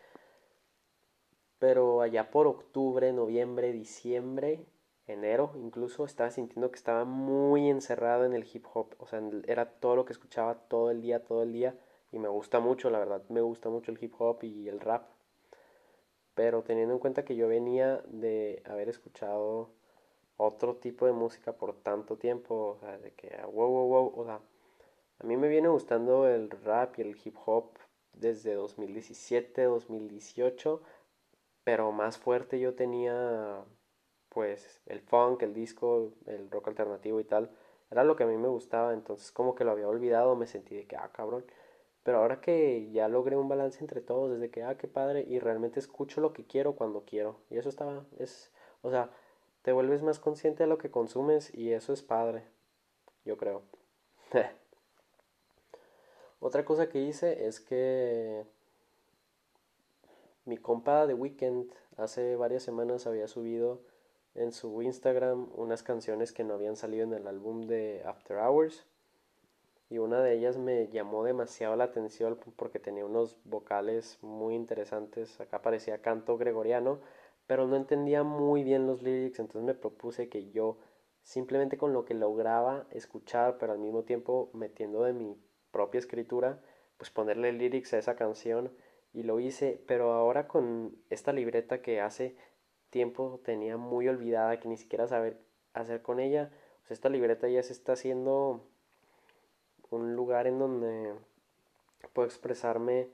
[1.59, 4.67] Pero allá por octubre, noviembre, diciembre,
[5.07, 8.95] enero incluso, estaba sintiendo que estaba muy encerrado en el hip hop.
[8.99, 11.75] O sea, era todo lo que escuchaba todo el día, todo el día.
[12.13, 15.09] Y me gusta mucho, la verdad, me gusta mucho el hip hop y el rap.
[16.35, 19.71] Pero teniendo en cuenta que yo venía de haber escuchado
[20.37, 24.13] otro tipo de música por tanto tiempo, o sea, de que ah, wow, wow, wow,
[24.17, 24.41] o sea,
[25.19, 27.79] a mí me viene gustando el rap y el hip hop
[28.13, 30.83] desde 2017, 2018
[31.67, 33.65] pero más fuerte yo tenía
[34.29, 37.51] pues el funk, el disco, el rock alternativo y tal,
[37.91, 40.77] era lo que a mí me gustaba, entonces como que lo había olvidado, me sentí
[40.77, 41.45] de que, ah, cabrón,
[42.07, 45.41] pero ahora que ya logré un balance entre todos, desde que, ah, qué padre, y
[45.41, 49.11] realmente escucho lo que quiero cuando quiero, y eso estaba, es, o sea,
[49.63, 52.45] te vuelves más consciente de lo que consumes y eso es padre,
[53.25, 53.63] yo creo.
[56.39, 58.45] Otra cosa que hice es que
[60.45, 63.81] mi compa de Weekend hace varias semanas había subido
[64.37, 68.87] en su Instagram unas canciones que no habían salido en el álbum de After Hours.
[69.89, 75.41] Y una de ellas me llamó demasiado la atención porque tenía unos vocales muy interesantes.
[75.41, 77.01] Acá parecía canto gregoriano,
[77.47, 79.39] pero no entendía muy bien los lyrics.
[79.39, 80.79] Entonces me propuse que yo,
[81.23, 85.37] simplemente con lo que lograba escuchar, pero al mismo tiempo metiendo de mi
[85.71, 86.61] propia escritura,
[86.97, 88.73] pues ponerle lyrics a esa canción
[89.13, 92.37] y lo hice, pero ahora con esta libreta que hace
[92.91, 95.41] tiempo tenía muy olvidada, que ni siquiera saber
[95.75, 98.69] hacer con ella, pues esta libreta ya se está haciendo
[99.91, 101.15] un lugar en donde
[102.13, 103.09] puedo expresarme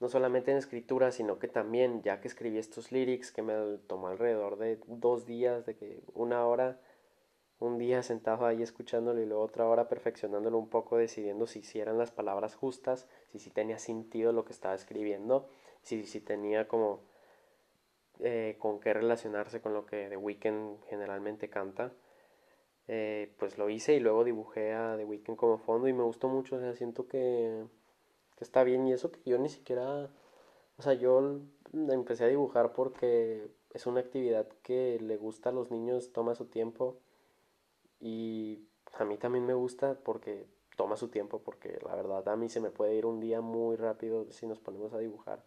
[0.00, 4.08] no solamente en escritura, sino que también, ya que escribí estos lyrics, que me tomó
[4.08, 6.80] alrededor de dos días, de que una hora,
[7.58, 11.98] un día sentado ahí escuchándolo y luego otra hora perfeccionándolo un poco, decidiendo si hicieran
[11.98, 15.48] las palabras justas, si sí tenía sentido lo que estaba escribiendo,
[15.82, 17.00] si, si tenía como
[18.20, 21.92] eh, con qué relacionarse con lo que The Weeknd generalmente canta.
[22.88, 26.28] Eh, pues lo hice y luego dibujé a The Weeknd como fondo y me gustó
[26.28, 27.66] mucho, o sea, siento que,
[28.36, 30.10] que está bien y eso que yo ni siquiera,
[30.78, 31.40] o sea, yo
[31.74, 36.46] empecé a dibujar porque es una actividad que le gusta a los niños, toma su
[36.46, 36.98] tiempo
[38.00, 40.46] y a mí también me gusta porque
[40.76, 43.76] toma su tiempo porque la verdad a mí se me puede ir un día muy
[43.76, 45.42] rápido si nos ponemos a dibujar.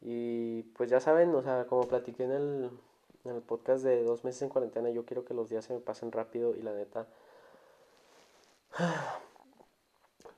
[0.00, 2.70] Y pues ya saben, o sea, como platiqué en el,
[3.24, 5.80] en el podcast de dos meses en cuarentena, yo quiero que los días se me
[5.80, 7.06] pasen rápido y la neta...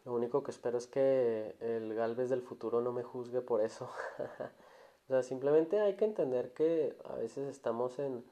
[0.05, 3.91] Lo único que espero es que el Galvez del futuro no me juzgue por eso.
[5.09, 8.25] o sea, simplemente hay que entender que a veces estamos en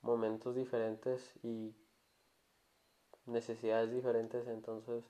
[0.00, 1.74] momentos diferentes y
[3.26, 5.04] necesidades diferentes, entonces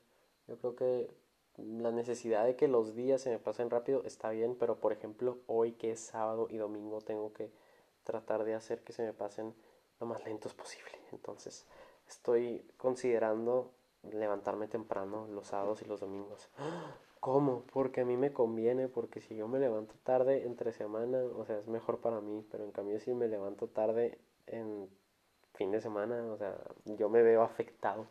[0.47, 1.22] yo creo que
[1.57, 5.37] la necesidad de que los días se me pasen rápido está bien, pero por ejemplo
[5.47, 7.51] hoy que es sábado y domingo tengo que
[8.03, 9.53] tratar de hacer que se me pasen
[9.99, 10.91] lo más lentos posible.
[11.11, 11.65] Entonces
[12.07, 13.71] estoy considerando
[14.11, 16.49] levantarme temprano los sábados y los domingos.
[17.19, 17.63] ¿Cómo?
[17.71, 21.57] Porque a mí me conviene, porque si yo me levanto tarde entre semana, o sea,
[21.57, 24.89] es mejor para mí, pero en cambio si me levanto tarde en
[25.53, 28.07] fin de semana, o sea, yo me veo afectado.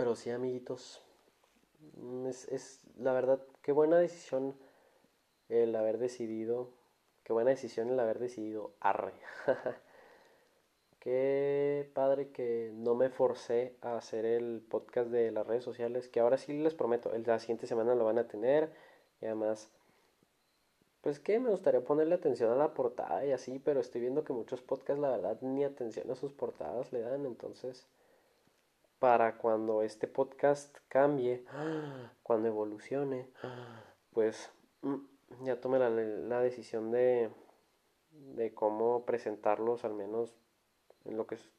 [0.00, 1.02] Pero sí, amiguitos,
[2.26, 4.54] es, es la verdad, qué buena decisión
[5.50, 6.70] el haber decidido,
[7.22, 9.12] qué buena decisión el haber decidido arre.
[11.00, 16.20] Qué padre que no me forcé a hacer el podcast de las redes sociales, que
[16.20, 18.72] ahora sí les prometo, la siguiente semana lo van a tener.
[19.20, 19.70] Y además,
[21.02, 24.32] pues que me gustaría ponerle atención a la portada y así, pero estoy viendo que
[24.32, 27.26] muchos podcasts, la verdad, ni atención a sus portadas le dan.
[27.26, 27.86] Entonces,
[29.00, 31.44] para cuando este podcast cambie,
[32.22, 33.28] cuando evolucione,
[34.12, 37.30] pues mm, ya tomé la, la decisión de,
[38.10, 40.34] de cómo presentarlos al menos
[41.04, 41.50] en lo que es,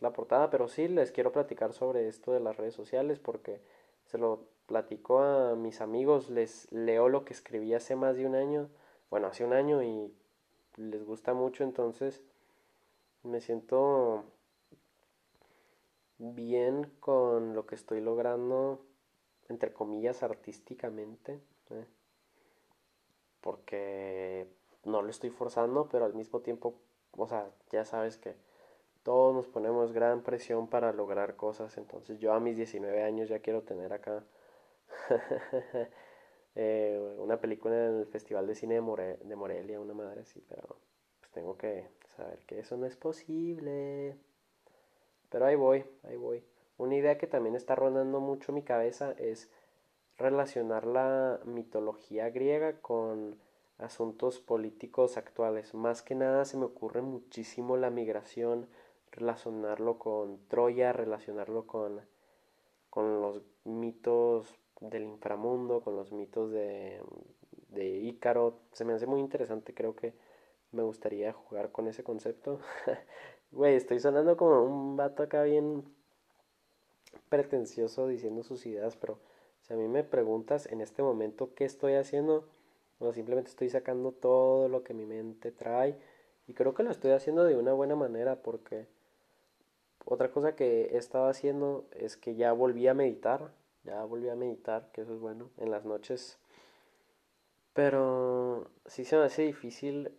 [0.00, 3.62] la portada, pero sí les quiero platicar sobre esto de las redes sociales porque
[4.04, 8.34] se lo platico a mis amigos, les leo lo que escribí hace más de un
[8.34, 8.68] año,
[9.10, 10.12] bueno, hace un año y
[10.76, 12.22] les gusta mucho, entonces
[13.22, 14.24] me siento
[16.22, 18.84] bien con lo que estoy logrando,
[19.48, 21.86] entre comillas, artísticamente, ¿eh?
[23.40, 24.46] porque
[24.84, 26.74] no lo estoy forzando, pero al mismo tiempo,
[27.12, 28.36] o sea, ya sabes que
[29.02, 31.76] todos nos ponemos gran presión para lograr cosas.
[31.76, 34.24] Entonces yo a mis 19 años ya quiero tener acá
[36.54, 40.76] eh, una película en el Festival de Cine de, de Morelia, una madre así, pero
[41.20, 44.16] pues tengo que saber que eso no es posible.
[45.32, 46.44] Pero ahí voy, ahí voy.
[46.76, 49.50] Una idea que también está rondando mucho mi cabeza es
[50.18, 53.40] relacionar la mitología griega con
[53.78, 55.72] asuntos políticos actuales.
[55.74, 58.68] Más que nada se me ocurre muchísimo la migración,
[59.10, 62.02] relacionarlo con Troya, relacionarlo con,
[62.90, 67.00] con los mitos del inframundo, con los mitos de,
[67.68, 68.58] de Ícaro.
[68.72, 70.12] Se me hace muy interesante, creo que
[70.72, 72.60] me gustaría jugar con ese concepto.
[73.52, 75.84] Güey, estoy sonando como un vato acá bien
[77.28, 79.18] pretencioso diciendo sus ideas, pero
[79.60, 82.48] si a mí me preguntas en este momento qué estoy haciendo,
[82.98, 85.98] o simplemente estoy sacando todo lo que mi mente trae
[86.46, 88.86] y creo que lo estoy haciendo de una buena manera porque
[90.06, 93.52] otra cosa que he estado haciendo es que ya volví a meditar,
[93.84, 96.38] ya volví a meditar, que eso es bueno, en las noches.
[97.74, 100.10] Pero sí se me hace difícil,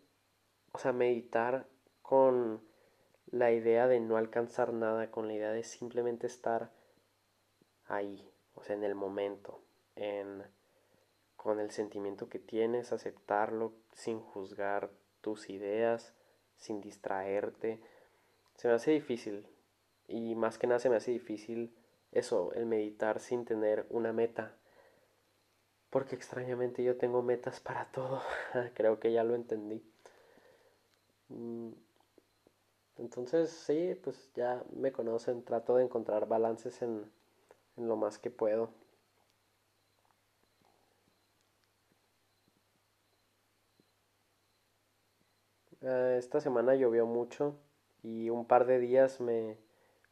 [0.71, 1.65] o sea, meditar
[2.03, 2.61] con
[3.27, 6.71] la idea de no alcanzar nada, con la idea de simplemente estar
[7.85, 9.61] ahí, o sea, en el momento,
[9.95, 10.43] en
[11.43, 16.13] con el sentimiento que tienes, aceptarlo sin juzgar tus ideas,
[16.55, 17.81] sin distraerte.
[18.55, 19.45] Se me hace difícil,
[20.07, 21.75] y más que nada se me hace difícil
[22.13, 24.55] eso, el meditar sin tener una meta.
[25.89, 28.21] Porque extrañamente yo tengo metas para todo.
[28.73, 29.83] Creo que ya lo entendí.
[33.03, 35.43] Entonces, sí, pues ya me conocen.
[35.43, 37.11] Trato de encontrar balances en,
[37.77, 38.69] en lo más que puedo.
[45.81, 47.55] Eh, esta semana llovió mucho
[48.01, 49.59] y un par de días me,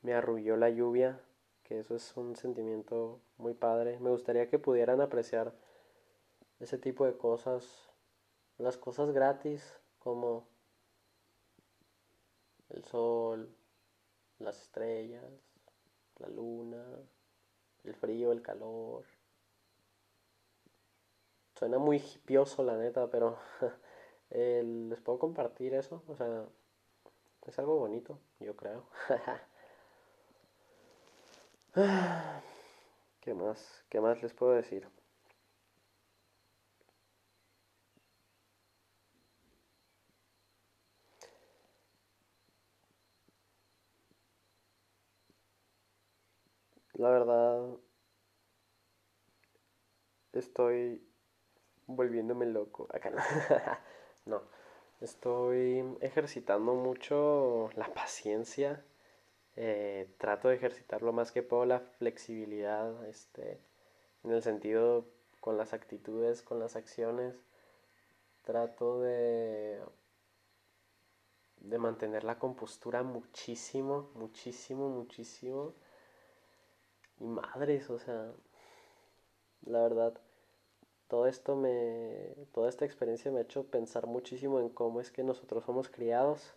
[0.04, 1.20] me arrulló la lluvia,
[1.64, 4.00] que eso es un sentimiento muy padre.
[4.00, 5.54] Me gustaría que pudieran apreciar
[6.62, 7.90] ese tipo de cosas,
[8.58, 10.48] las cosas gratis como
[12.74, 13.56] el sol,
[14.40, 15.24] las estrellas,
[16.20, 16.84] la luna,
[17.84, 19.06] el frío, el calor.
[21.56, 23.38] Suena muy hipioso la neta, pero
[24.32, 26.46] les puedo compartir eso, o sea,
[27.46, 28.88] es algo bonito, yo creo.
[33.22, 33.86] ¿Qué más?
[33.90, 34.88] ¿Qué más les puedo decir?
[47.02, 47.60] La verdad,
[50.34, 51.02] estoy
[51.88, 52.88] volviéndome loco.
[52.94, 53.18] Acá no.
[54.28, 54.42] no,
[55.02, 58.86] estoy ejercitando mucho la paciencia
[59.56, 63.60] eh, trato de ejercitar lo más que puedo la flexibilidad, este,
[64.24, 65.08] en el sentido
[65.40, 67.34] con las actitudes, con las acciones.
[68.44, 69.82] Trato de
[71.62, 75.74] de mantener la compostura muchísimo, muchísimo, muchísimo.
[77.22, 78.34] Y madres, o sea,
[79.62, 80.20] la verdad,
[81.08, 85.24] todo esto me, toda esta experiencia me ha hecho pensar muchísimo en cómo es que
[85.24, 86.56] nosotros somos criados.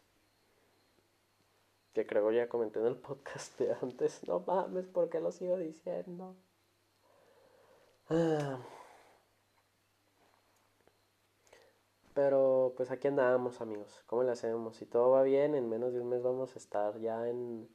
[1.92, 4.26] Que creo ya comenté en el podcast de antes.
[4.26, 6.34] No mames, ¿por qué lo sigo diciendo?
[8.08, 8.58] Ah.
[12.14, 14.76] Pero pues aquí andamos amigos, ¿cómo le hacemos?
[14.76, 17.68] Si todo va bien, en menos de un mes vamos a estar ya en...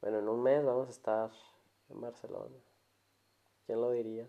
[0.00, 1.30] Bueno, en un mes vamos a estar
[1.88, 2.56] en Barcelona.
[3.66, 4.28] ¿Quién lo diría?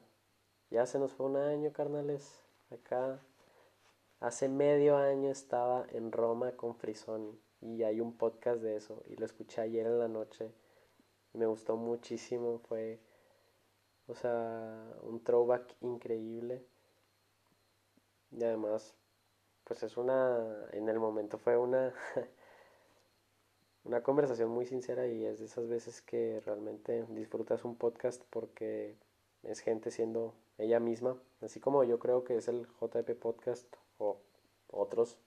[0.72, 2.44] Ya se nos fue un año, carnales.
[2.72, 3.20] Acá.
[4.20, 9.16] Hace medio año estaba en Roma con Frisoni y hay un podcast de eso y
[9.16, 10.52] lo escuché ayer en la noche.
[11.34, 13.00] Me gustó muchísimo, fue,
[14.08, 16.66] o sea, un throwback increíble.
[18.32, 18.96] Y además,
[19.64, 21.94] pues es una, en el momento fue una,
[23.90, 28.96] una conversación muy sincera y es de esas veces que realmente disfrutas un podcast porque
[29.42, 33.66] es gente siendo ella misma, así como yo creo que es el JP Podcast
[33.98, 34.18] o
[34.70, 35.18] otros,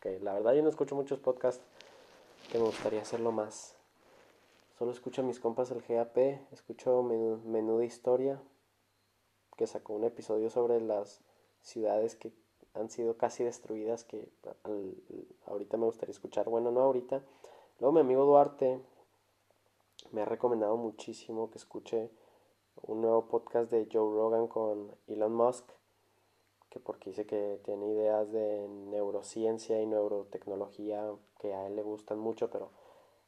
[0.00, 1.62] que la verdad yo no escucho muchos podcasts
[2.50, 3.76] que me gustaría hacerlo más.
[4.78, 6.16] Solo escucho a mis compas el GAP,
[6.52, 8.40] escucho menú de historia,
[9.58, 11.20] que sacó un episodio sobre las
[11.60, 12.32] ciudades que
[12.72, 14.26] han sido casi destruidas que
[15.44, 16.48] ahorita me gustaría escuchar.
[16.48, 17.22] Bueno, no ahorita.
[17.80, 18.78] Luego mi amigo Duarte
[20.12, 22.10] me ha recomendado muchísimo que escuche
[22.82, 25.64] un nuevo podcast de Joe Rogan con Elon Musk,
[26.68, 32.18] que porque dice que tiene ideas de neurociencia y neurotecnología que a él le gustan
[32.18, 32.68] mucho, pero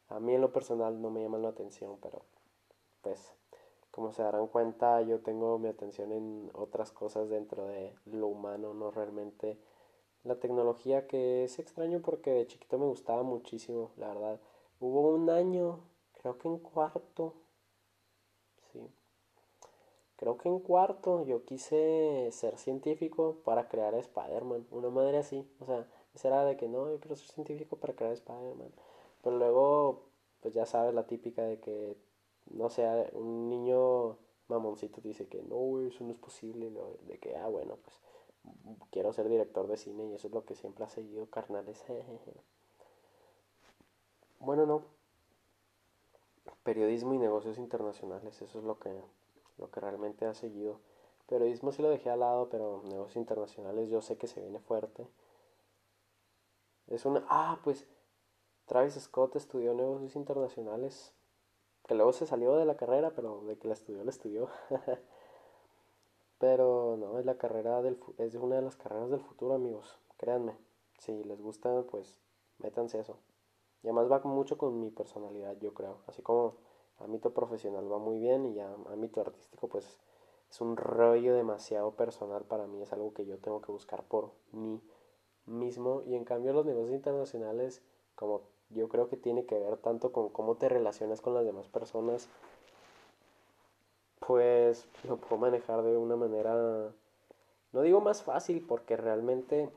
[0.09, 2.21] a mí en lo personal no me llaman la atención, pero
[3.01, 3.33] pues
[3.89, 8.75] como se darán cuenta, yo tengo mi atención en otras cosas dentro de lo humano,
[8.75, 9.57] no realmente
[10.23, 14.39] la tecnología, que es extraño porque de chiquito me gustaba muchísimo, la verdad.
[14.79, 15.79] Hubo un año,
[16.13, 17.35] creo que en cuarto,
[18.71, 18.89] sí,
[20.17, 25.47] creo que en cuarto yo quise ser científico para crear a Spider-Man, una madre así,
[25.59, 28.71] o sea, esa era de que no, yo quiero ser científico para crear a Spider-Man.
[29.21, 30.03] Pero luego,
[30.41, 31.97] pues ya sabes la típica de que
[32.51, 32.83] no sé,
[33.13, 36.71] un niño mamoncito dice que no, eso no es posible,
[37.07, 37.99] de que, ah, bueno, pues
[38.91, 41.83] quiero ser director de cine y eso es lo que siempre ha seguido, carnales.
[44.39, 44.83] bueno, no.
[46.63, 49.01] Periodismo y negocios internacionales, eso es lo que,
[49.57, 50.79] lo que realmente ha seguido.
[51.27, 55.07] Periodismo sí lo dejé al lado, pero negocios internacionales yo sé que se viene fuerte.
[56.87, 57.25] Es una...
[57.29, 57.85] Ah, pues
[58.65, 61.13] Travis Scott estudió negocios internacionales
[61.87, 64.49] que luego se salió de la carrera, pero de que la estudió, la estudió.
[66.43, 69.97] pero no, es la carrera del es una de las carreras del futuro, amigos.
[70.17, 70.57] Créanme.
[70.97, 72.19] Si les gusta, pues
[72.57, 73.15] métanse eso.
[73.81, 75.99] Y además va mucho con mi personalidad, yo creo.
[76.05, 76.55] Así como
[76.99, 79.97] ámbito profesional va muy bien y ya ámbito artístico, pues
[80.51, 82.81] es un rollo demasiado personal para mí.
[82.81, 84.81] Es algo que yo tengo que buscar por mí
[85.45, 86.01] mismo.
[86.05, 87.81] Y en cambio los negocios internacionales,
[88.15, 91.69] como yo creo que tiene que ver tanto con cómo te relacionas con las demás
[91.69, 92.27] personas,
[94.27, 96.91] pues lo puedo manejar de una manera,
[97.71, 99.69] no digo más fácil, porque realmente,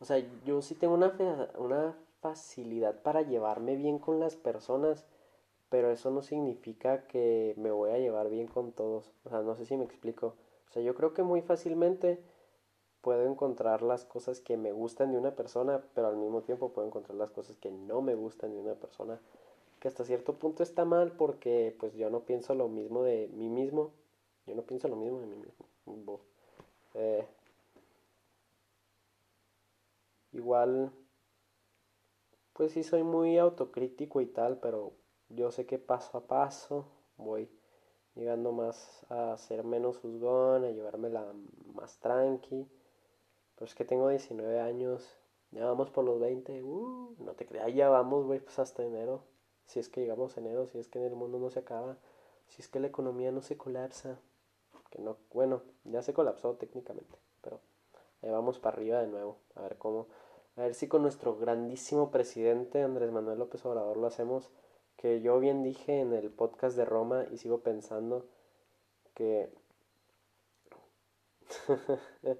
[0.00, 1.12] o sea, yo sí tengo una,
[1.58, 5.04] una facilidad para llevarme bien con las personas,
[5.70, 9.56] pero eso no significa que me voy a llevar bien con todos, o sea, no
[9.56, 10.34] sé si me explico,
[10.68, 12.18] o sea, yo creo que muy fácilmente
[13.00, 16.86] puedo encontrar las cosas que me gustan de una persona, pero al mismo tiempo puedo
[16.86, 19.20] encontrar las cosas que no me gustan de una persona,
[19.80, 23.48] que hasta cierto punto está mal porque pues yo no pienso lo mismo de mí
[23.48, 23.92] mismo,
[24.46, 25.36] yo no pienso lo mismo de mí
[25.86, 26.20] mismo.
[26.94, 27.26] Eh,
[30.32, 30.90] igual,
[32.52, 34.92] pues sí soy muy autocrítico y tal, pero
[35.28, 36.86] yo sé que paso a paso
[37.16, 37.48] voy
[38.14, 41.32] llegando más a ser menos juzgón, a llevármela
[41.74, 42.66] más tranqui
[43.58, 45.18] pero es que tengo 19 años.
[45.50, 46.62] Ya vamos por los 20.
[46.62, 49.24] Uh, no te creas, ya vamos, güey, pues hasta enero.
[49.68, 51.96] Si es que llegamos enero, si es que en el mundo no se acaba.
[52.48, 54.18] Si es que la economía no se colapsa.
[54.90, 57.16] Que no, bueno, ya se colapsó técnicamente.
[57.40, 57.60] Pero
[58.22, 59.38] ahí vamos para arriba de nuevo.
[59.54, 60.08] A ver cómo.
[60.56, 64.50] A ver si con nuestro grandísimo presidente Andrés Manuel López Obrador lo hacemos.
[64.96, 68.26] Que yo bien dije en el podcast de Roma y sigo pensando
[69.14, 69.52] que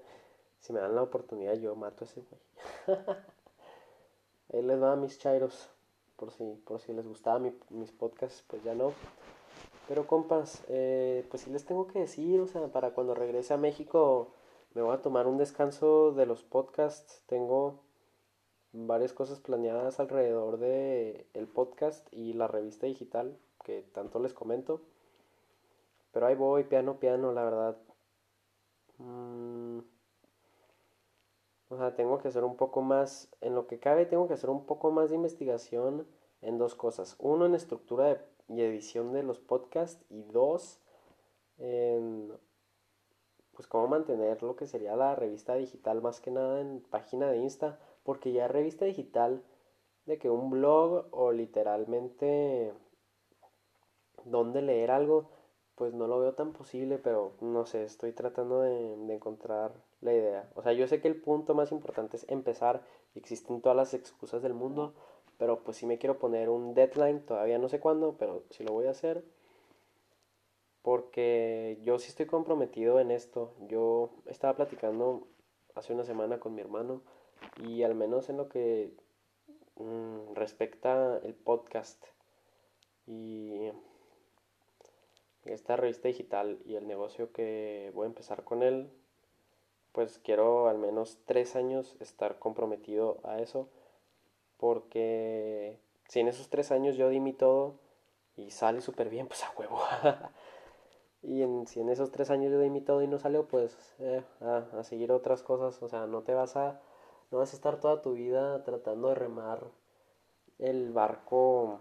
[0.59, 2.41] Si me dan la oportunidad, yo mato a ese güey.
[4.53, 5.69] Ahí les va mis chairos.
[6.19, 8.91] Por si, por si les gustaba mis podcasts, pues ya no.
[9.87, 13.57] Pero compas, eh, pues sí les tengo que decir, o sea, para cuando regrese a
[13.57, 14.33] México
[14.75, 17.23] me voy a tomar un descanso de los podcasts.
[17.25, 17.81] Tengo
[18.71, 24.81] varias cosas planeadas alrededor de el podcast y la revista digital que tanto les comento.
[26.11, 27.77] Pero ahí voy, piano, piano, la verdad.
[28.99, 29.79] Mm,
[31.69, 34.49] o sea, tengo que hacer un poco más, en lo que cabe, tengo que hacer
[34.49, 36.07] un poco más de investigación
[36.41, 37.15] en dos cosas.
[37.19, 40.03] Uno, en estructura y edición de los podcasts.
[40.09, 40.81] Y dos,
[41.57, 42.33] en
[43.53, 47.37] pues cómo mantener lo que sería la revista digital más que nada en página de
[47.37, 47.79] Insta.
[48.03, 49.43] Porque ya revista digital
[50.05, 52.73] de que un blog o literalmente
[54.25, 55.29] donde leer algo,
[55.79, 59.71] pues no lo veo tan posible, pero no sé, estoy tratando de, encontrar
[60.01, 60.49] la idea.
[60.55, 62.83] O sea, yo sé que el punto más importante es empezar
[63.15, 64.93] existen todas las excusas del mundo,
[65.37, 68.73] pero pues sí me quiero poner un deadline, todavía no sé cuándo, pero sí lo
[68.73, 69.23] voy a hacer.
[70.81, 73.53] Porque yo sí estoy comprometido en esto.
[73.69, 75.27] Yo estaba platicando
[75.75, 77.03] hace una semana con mi hermano
[77.65, 78.93] y al menos en lo que
[79.77, 82.03] mmm, respecta el podcast
[83.07, 83.71] y
[85.53, 88.89] esta revista digital y el negocio que voy a empezar con él,
[89.91, 93.69] pues quiero al menos tres años estar comprometido a eso
[94.59, 95.79] porque
[96.09, 97.79] si en esos tres años yo di mi todo
[98.35, 99.79] y sale súper bien, pues a huevo.
[101.23, 104.23] y si en esos tres años yo di mi todo y no salió, pues eh,
[104.41, 105.81] a, seguir otras cosas.
[105.81, 106.81] O sea, no te vas a,
[107.31, 109.71] no vas a estar toda tu vida tratando de remar
[110.59, 111.79] el barco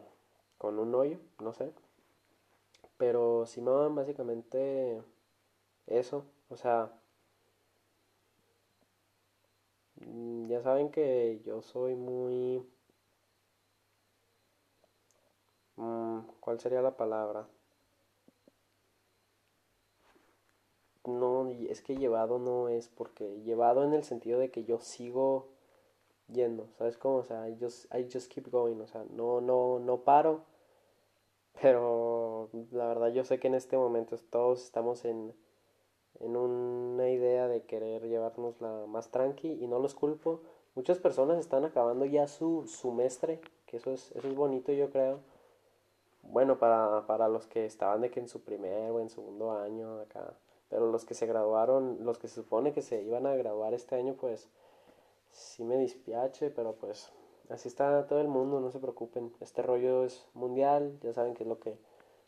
[0.57, 1.73] con un hoyo, no sé.
[2.99, 5.03] Pero si me básicamente
[5.87, 6.27] eso.
[6.51, 6.93] O sea,
[10.01, 12.63] Mm, ya saben que yo soy muy...
[15.79, 17.49] Mm, ¿Cuál sería la palabra?
[21.07, 25.49] No, es que llevado no es porque llevado en el sentido de que yo sigo
[26.33, 27.19] yendo, ¿sabes cómo?
[27.19, 30.45] O sea, I just, I just keep going, o sea, no, no, no paro,
[31.63, 35.35] pero la verdad yo sé que en este momento todos estamos en
[36.21, 40.41] en una idea de querer llevarnos la más tranqui y no los culpo.
[40.75, 45.21] Muchas personas están acabando ya su semestre, que eso es, eso es bonito yo creo.
[46.23, 50.01] Bueno, para, para los que estaban de que en su primer o en segundo año
[50.01, 50.35] acá,
[50.69, 53.95] pero los que se graduaron, los que se supone que se iban a graduar este
[53.95, 54.49] año, pues
[55.31, 57.13] sí me dispiache, pero pues
[57.51, 59.33] así está todo el mundo, no se preocupen.
[59.41, 61.79] Este rollo es mundial, ya saben que es lo que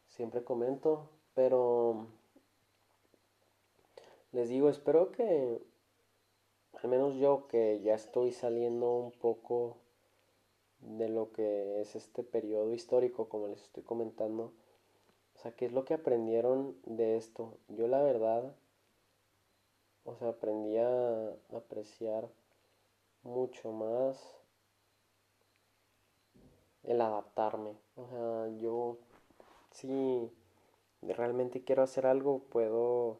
[0.09, 2.07] siempre comento, pero
[4.33, 5.61] les digo, espero que,
[6.83, 9.77] al menos yo que ya estoy saliendo un poco
[10.81, 14.53] de lo que es este periodo histórico, como les estoy comentando,
[15.37, 17.59] o sea, ¿qué es lo que aprendieron de esto?
[17.69, 18.55] Yo la verdad,
[20.05, 22.29] o sea, aprendí a apreciar
[23.23, 24.40] mucho más
[26.85, 27.77] el adaptarme.
[27.97, 28.99] O sea, yo
[29.71, 30.31] si
[31.03, 33.19] realmente quiero hacer algo, puedo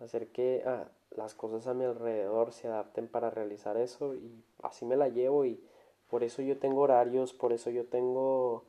[0.00, 4.84] hacer que ah, las cosas a mi alrededor se adapten para realizar eso y así
[4.84, 5.60] me la llevo y
[6.08, 8.64] por eso yo tengo horarios, por eso yo tengo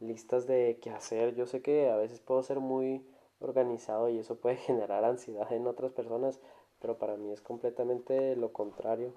[0.00, 1.34] listas de qué hacer.
[1.34, 3.06] Yo sé que a veces puedo ser muy
[3.40, 6.40] organizado y eso puede generar ansiedad en otras personas,
[6.80, 9.12] pero para mí es completamente lo contrario.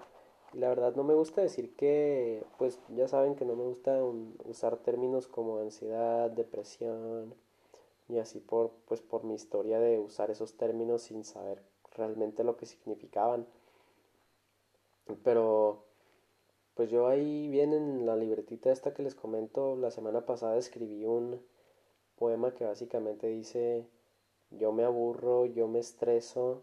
[0.52, 4.02] La verdad no me gusta decir que, pues ya saben que no me gusta
[4.44, 7.34] usar términos como ansiedad, depresión,
[8.08, 11.62] y así por pues por mi historia de usar esos términos sin saber
[11.96, 13.46] realmente lo que significaban.
[15.24, 15.84] Pero
[16.74, 21.04] pues yo ahí bien en la libretita esta que les comento la semana pasada escribí
[21.06, 21.40] un
[22.16, 23.86] poema que básicamente dice
[24.50, 26.62] yo me aburro yo me estreso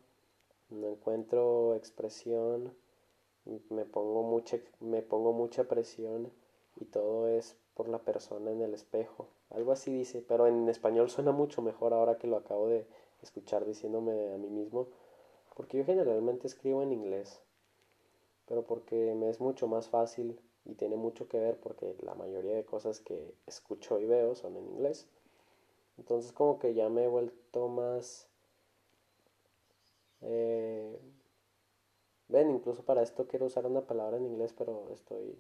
[0.70, 2.74] no encuentro expresión
[3.70, 6.32] me pongo mucha me pongo mucha presión
[6.78, 11.10] y todo es por la persona en el espejo algo así dice, pero en español
[11.12, 12.88] suena mucho mejor ahora que lo acabo de
[13.22, 14.88] escuchar diciéndome a mí mismo,
[15.56, 17.40] porque yo generalmente escribo en inglés,
[18.48, 22.56] pero porque me es mucho más fácil y tiene mucho que ver porque la mayoría
[22.56, 25.08] de cosas que escucho y veo son en inglés.
[26.00, 28.28] Entonces como que ya me he vuelto más...
[30.22, 31.00] Eh,
[32.28, 35.38] ven, incluso para esto quiero usar una palabra en inglés, pero estoy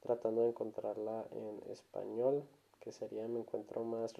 [0.00, 2.44] tratando de encontrarla en español
[2.80, 4.14] que sería me encuentro más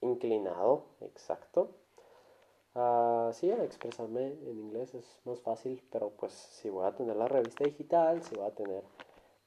[0.00, 1.70] inclinado, exacto.
[2.74, 7.16] Uh, sí, a expresarme en inglés es más fácil, pero pues si voy a tener
[7.16, 8.82] la revista digital, si voy a tener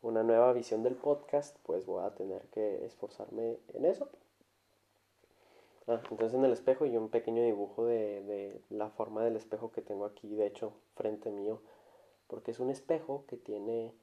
[0.01, 4.09] una nueva visión del podcast, pues voy a tener que esforzarme en eso.
[5.87, 9.71] Ah, entonces en el espejo y un pequeño dibujo de, de la forma del espejo
[9.71, 11.61] que tengo aquí, de hecho, frente mío,
[12.27, 13.93] porque es un espejo que tiene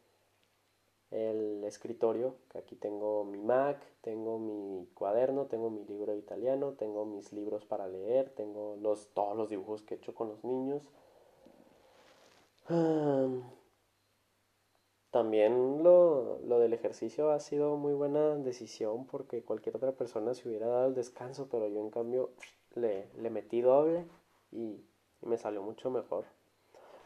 [1.10, 7.04] el escritorio, que aquí tengo mi Mac, tengo mi cuaderno, tengo mi libro italiano, tengo
[7.04, 10.82] mis libros para leer, tengo los, todos los dibujos que he hecho con los niños.
[15.10, 20.48] También lo, lo, del ejercicio ha sido muy buena decisión porque cualquier otra persona se
[20.48, 22.30] hubiera dado el descanso, pero yo en cambio
[22.74, 24.06] le, le metí doble
[24.50, 24.82] y
[25.22, 26.24] me salió mucho mejor.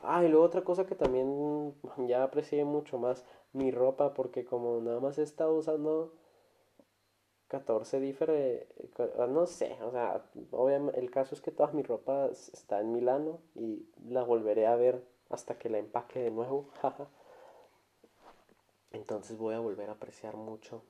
[0.03, 1.75] Ah, y luego otra cosa que también
[2.09, 6.15] ya aprecié mucho más, mi ropa, porque como nada más he estado usando
[7.49, 8.69] 14 diferentes,
[9.19, 12.93] ah, no sé, o sea, obviamente el caso es que toda mi ropa está en
[12.93, 16.69] Milano y la volveré a ver hasta que la empaque de nuevo,
[18.91, 20.83] Entonces voy a volver a apreciar mucho.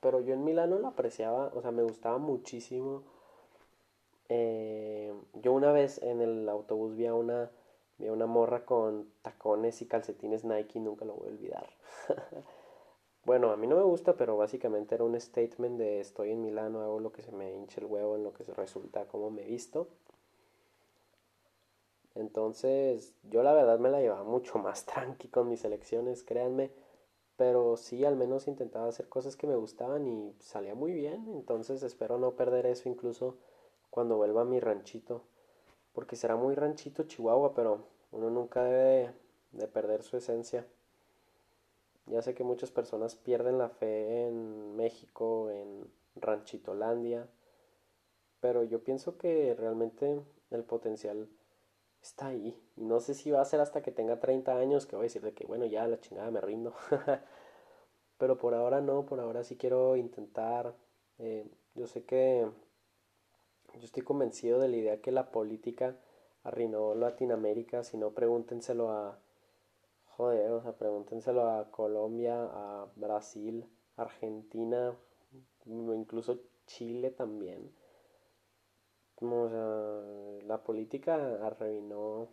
[0.00, 3.04] Pero yo en Milano la apreciaba, o sea, me gustaba muchísimo.
[4.28, 7.50] Eh, yo una vez en el autobús vi a una
[7.98, 11.66] Vi una morra con tacones y calcetines Nike, nunca lo voy a olvidar.
[13.24, 16.82] bueno, a mí no me gusta, pero básicamente era un statement de estoy en Milano,
[16.82, 19.44] hago lo que se me hinche el huevo, en lo que se resulta como me
[19.44, 19.88] visto.
[22.14, 26.70] Entonces, yo la verdad me la llevaba mucho más tranqui con mis elecciones, créanme.
[27.36, 31.26] Pero sí, al menos intentaba hacer cosas que me gustaban y salía muy bien.
[31.28, 33.36] Entonces espero no perder eso incluso
[33.90, 35.22] cuando vuelva a mi ranchito
[35.96, 39.14] porque será muy ranchito Chihuahua, pero uno nunca debe
[39.52, 40.66] de, perder su esencia.
[42.04, 47.26] Ya sé que muchas personas pierden la fe en México, en Ranchitolandia,
[48.40, 50.20] pero yo pienso que realmente
[50.50, 51.30] el potencial
[52.02, 52.62] está ahí.
[52.76, 55.22] No sé si va a ser hasta que tenga 30 años que voy a decir
[55.22, 56.74] de que, bueno, ya la chingada me rindo.
[58.18, 60.74] pero por ahora no, por ahora sí quiero intentar.
[61.18, 62.46] Eh, yo sé que
[63.74, 65.96] yo estoy convencido de la idea que la política
[66.42, 69.18] arruinó Latinoamérica, si no pregúntenselo a
[70.16, 74.94] joder, o sea, pregúntenselo a Colombia, a Brasil, Argentina,
[75.66, 77.70] incluso Chile también.
[79.20, 81.14] O sea, la política
[81.44, 82.28] arruinó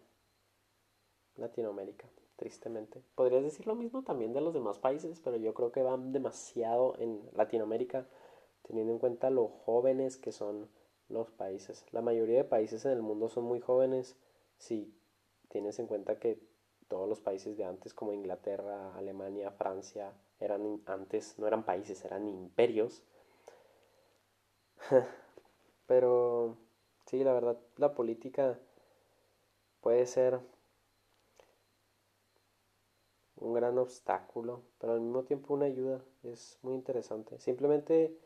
[1.36, 3.02] Latinoamérica, tristemente.
[3.16, 6.96] Podrías decir lo mismo también de los demás países, pero yo creo que van demasiado
[7.00, 8.08] en Latinoamérica,
[8.64, 10.70] teniendo en cuenta lo jóvenes que son
[11.14, 11.86] los países.
[11.92, 14.18] La mayoría de países en el mundo son muy jóvenes
[14.58, 14.94] si
[15.50, 16.40] tienes en cuenta que
[16.88, 22.28] todos los países de antes como Inglaterra, Alemania, Francia eran antes no eran países, eran
[22.28, 23.04] imperios.
[25.88, 26.58] Pero
[27.06, 28.60] sí, la verdad la política
[29.82, 30.40] puede ser
[33.44, 36.02] un gran obstáculo, pero al mismo tiempo una ayuda.
[36.24, 37.40] Es muy interesante.
[37.40, 38.18] Simplemente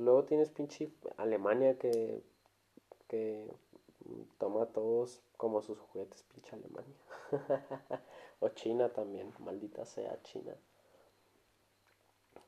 [0.00, 2.22] luego tienes pinche Alemania que,
[3.08, 3.46] que
[4.38, 6.96] toma a todos como sus juguetes, pinche Alemania.
[8.40, 10.54] o China también, maldita sea China.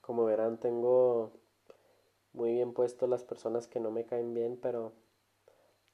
[0.01, 1.31] Como verán, tengo
[2.33, 4.93] muy bien puesto las personas que no me caen bien, pero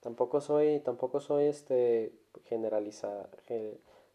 [0.01, 2.13] tampoco soy, tampoco soy este
[2.45, 3.29] generalizada,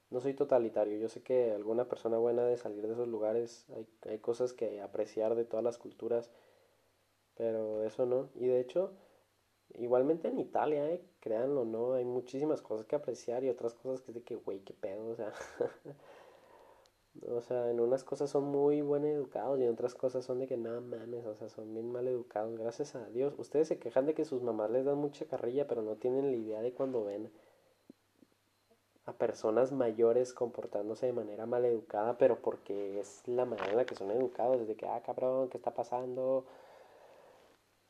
[0.10, 0.98] no soy totalitario.
[0.98, 4.82] Yo sé que alguna persona buena de salir de esos lugares, hay, hay cosas que
[4.82, 6.32] apreciar de todas las culturas
[7.36, 8.30] pero eso no.
[8.36, 8.94] Y de hecho,
[9.76, 11.94] igualmente en Italia, eh, créanlo, ¿no?
[11.94, 15.08] Hay muchísimas cosas que apreciar y otras cosas que es de que, güey, qué pedo,
[15.08, 15.34] o sea.
[17.28, 20.48] o sea, en unas cosas son muy buen educados y en otras cosas son de
[20.48, 23.34] que, no mames, o sea, son bien mal educados, gracias a Dios.
[23.38, 26.38] Ustedes se quejan de que sus mamás les dan mucha carrilla, pero no tienen la
[26.38, 27.32] idea de cuando ven
[29.06, 33.86] a personas mayores comportándose de manera mal educada, pero porque es la manera en la
[33.86, 36.46] que son educados, desde que, ah, cabrón, ¿qué está pasando?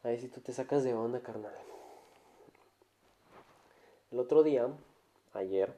[0.03, 1.53] Ahí sí tú te sacas de onda, carnal.
[4.11, 4.67] El otro día,
[5.31, 5.73] ayer,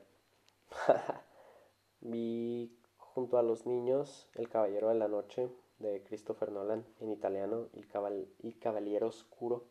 [2.01, 5.47] vi junto a los niños El Caballero de la Noche
[5.77, 8.27] de Christopher Nolan en italiano, El, Caball
[8.59, 9.63] Caballero Oscuro.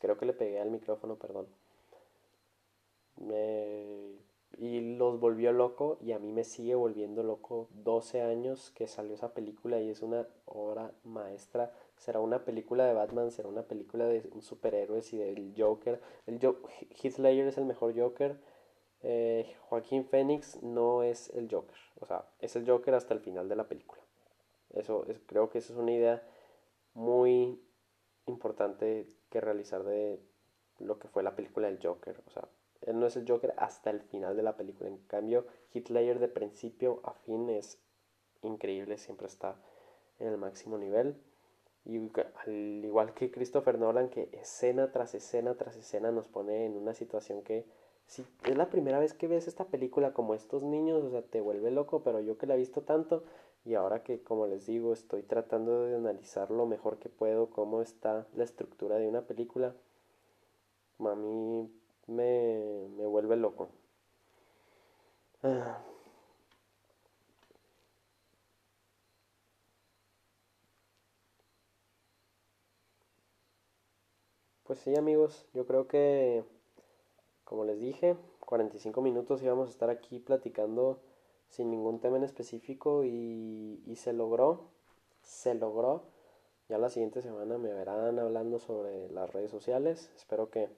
[0.00, 1.48] Creo que le pegué al micrófono, perdón.
[4.58, 9.14] y los volvió loco y a mí me sigue volviendo loco 12 años que salió
[9.14, 14.06] esa película y es una obra maestra será una película de Batman, será una película
[14.06, 16.00] de superhéroes y del Joker.
[16.26, 16.56] El jo
[17.02, 18.38] Heath Ledger es el mejor Joker.
[19.02, 21.76] Eh, Joaquín Phoenix no es el Joker.
[22.00, 24.02] O sea, es el Joker hasta el final de la película.
[24.70, 26.22] Eso es, creo que esa es una idea
[26.94, 27.60] muy
[28.26, 30.20] importante que realizar de
[30.78, 32.22] lo que fue la película del Joker.
[32.26, 32.48] O sea,
[32.82, 34.88] él no es el Joker hasta el final de la película.
[34.88, 37.78] En cambio, Ledger de principio a fin es
[38.42, 39.56] increíble, siempre está
[40.18, 41.16] en el máximo nivel.
[41.86, 46.76] Y al igual que Christopher Nolan, que escena tras escena tras escena nos pone en
[46.76, 47.64] una situación que
[48.06, 51.40] si es la primera vez que ves esta película como estos niños, o sea, te
[51.40, 53.24] vuelve loco, pero yo que la he visto tanto,
[53.64, 57.82] Y ahora que, como les digo, estoy tratando de analizar lo mejor que puedo cómo
[57.82, 59.74] está la estructura de una película,
[61.00, 61.68] a mí
[62.06, 63.68] me, me vuelve loco.
[65.42, 65.82] Ah.
[74.66, 76.42] Pues sí, amigos, yo creo que,
[77.44, 80.98] como les dije, 45 minutos íbamos a estar aquí platicando
[81.48, 84.64] sin ningún tema en específico y, y se logró,
[85.22, 86.02] se logró.
[86.68, 90.68] Ya la siguiente semana me verán hablando sobre las redes sociales, espero que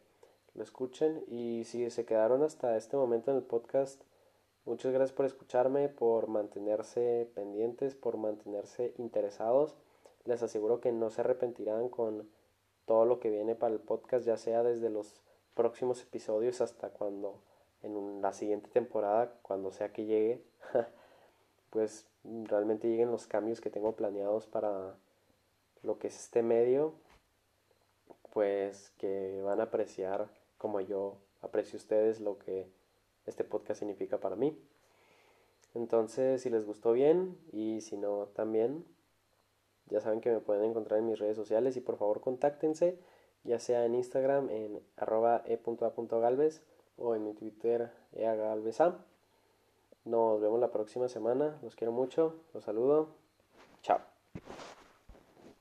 [0.54, 4.02] lo escuchen y si se quedaron hasta este momento en el podcast,
[4.66, 9.76] muchas gracias por escucharme, por mantenerse pendientes, por mantenerse interesados.
[10.26, 12.28] Les aseguro que no se arrepentirán con
[12.88, 15.20] todo lo que viene para el podcast, ya sea desde los
[15.54, 17.42] próximos episodios hasta cuando
[17.82, 20.42] en la siguiente temporada, cuando sea que llegue,
[21.70, 24.96] pues realmente lleguen los cambios que tengo planeados para
[25.82, 26.94] lo que es este medio,
[28.32, 32.70] pues que van a apreciar como yo aprecio ustedes lo que
[33.26, 34.58] este podcast significa para mí.
[35.74, 38.86] Entonces, si les gustó bien y si no también,
[39.88, 42.98] ya saben que me pueden encontrar en mis redes sociales y por favor contáctense,
[43.44, 46.62] ya sea en Instagram en arroba e.a.galvez
[46.96, 48.98] o en mi Twitter eagalveza.
[50.04, 53.08] Nos vemos la próxima semana, los quiero mucho, los saludo,
[53.82, 54.00] chao.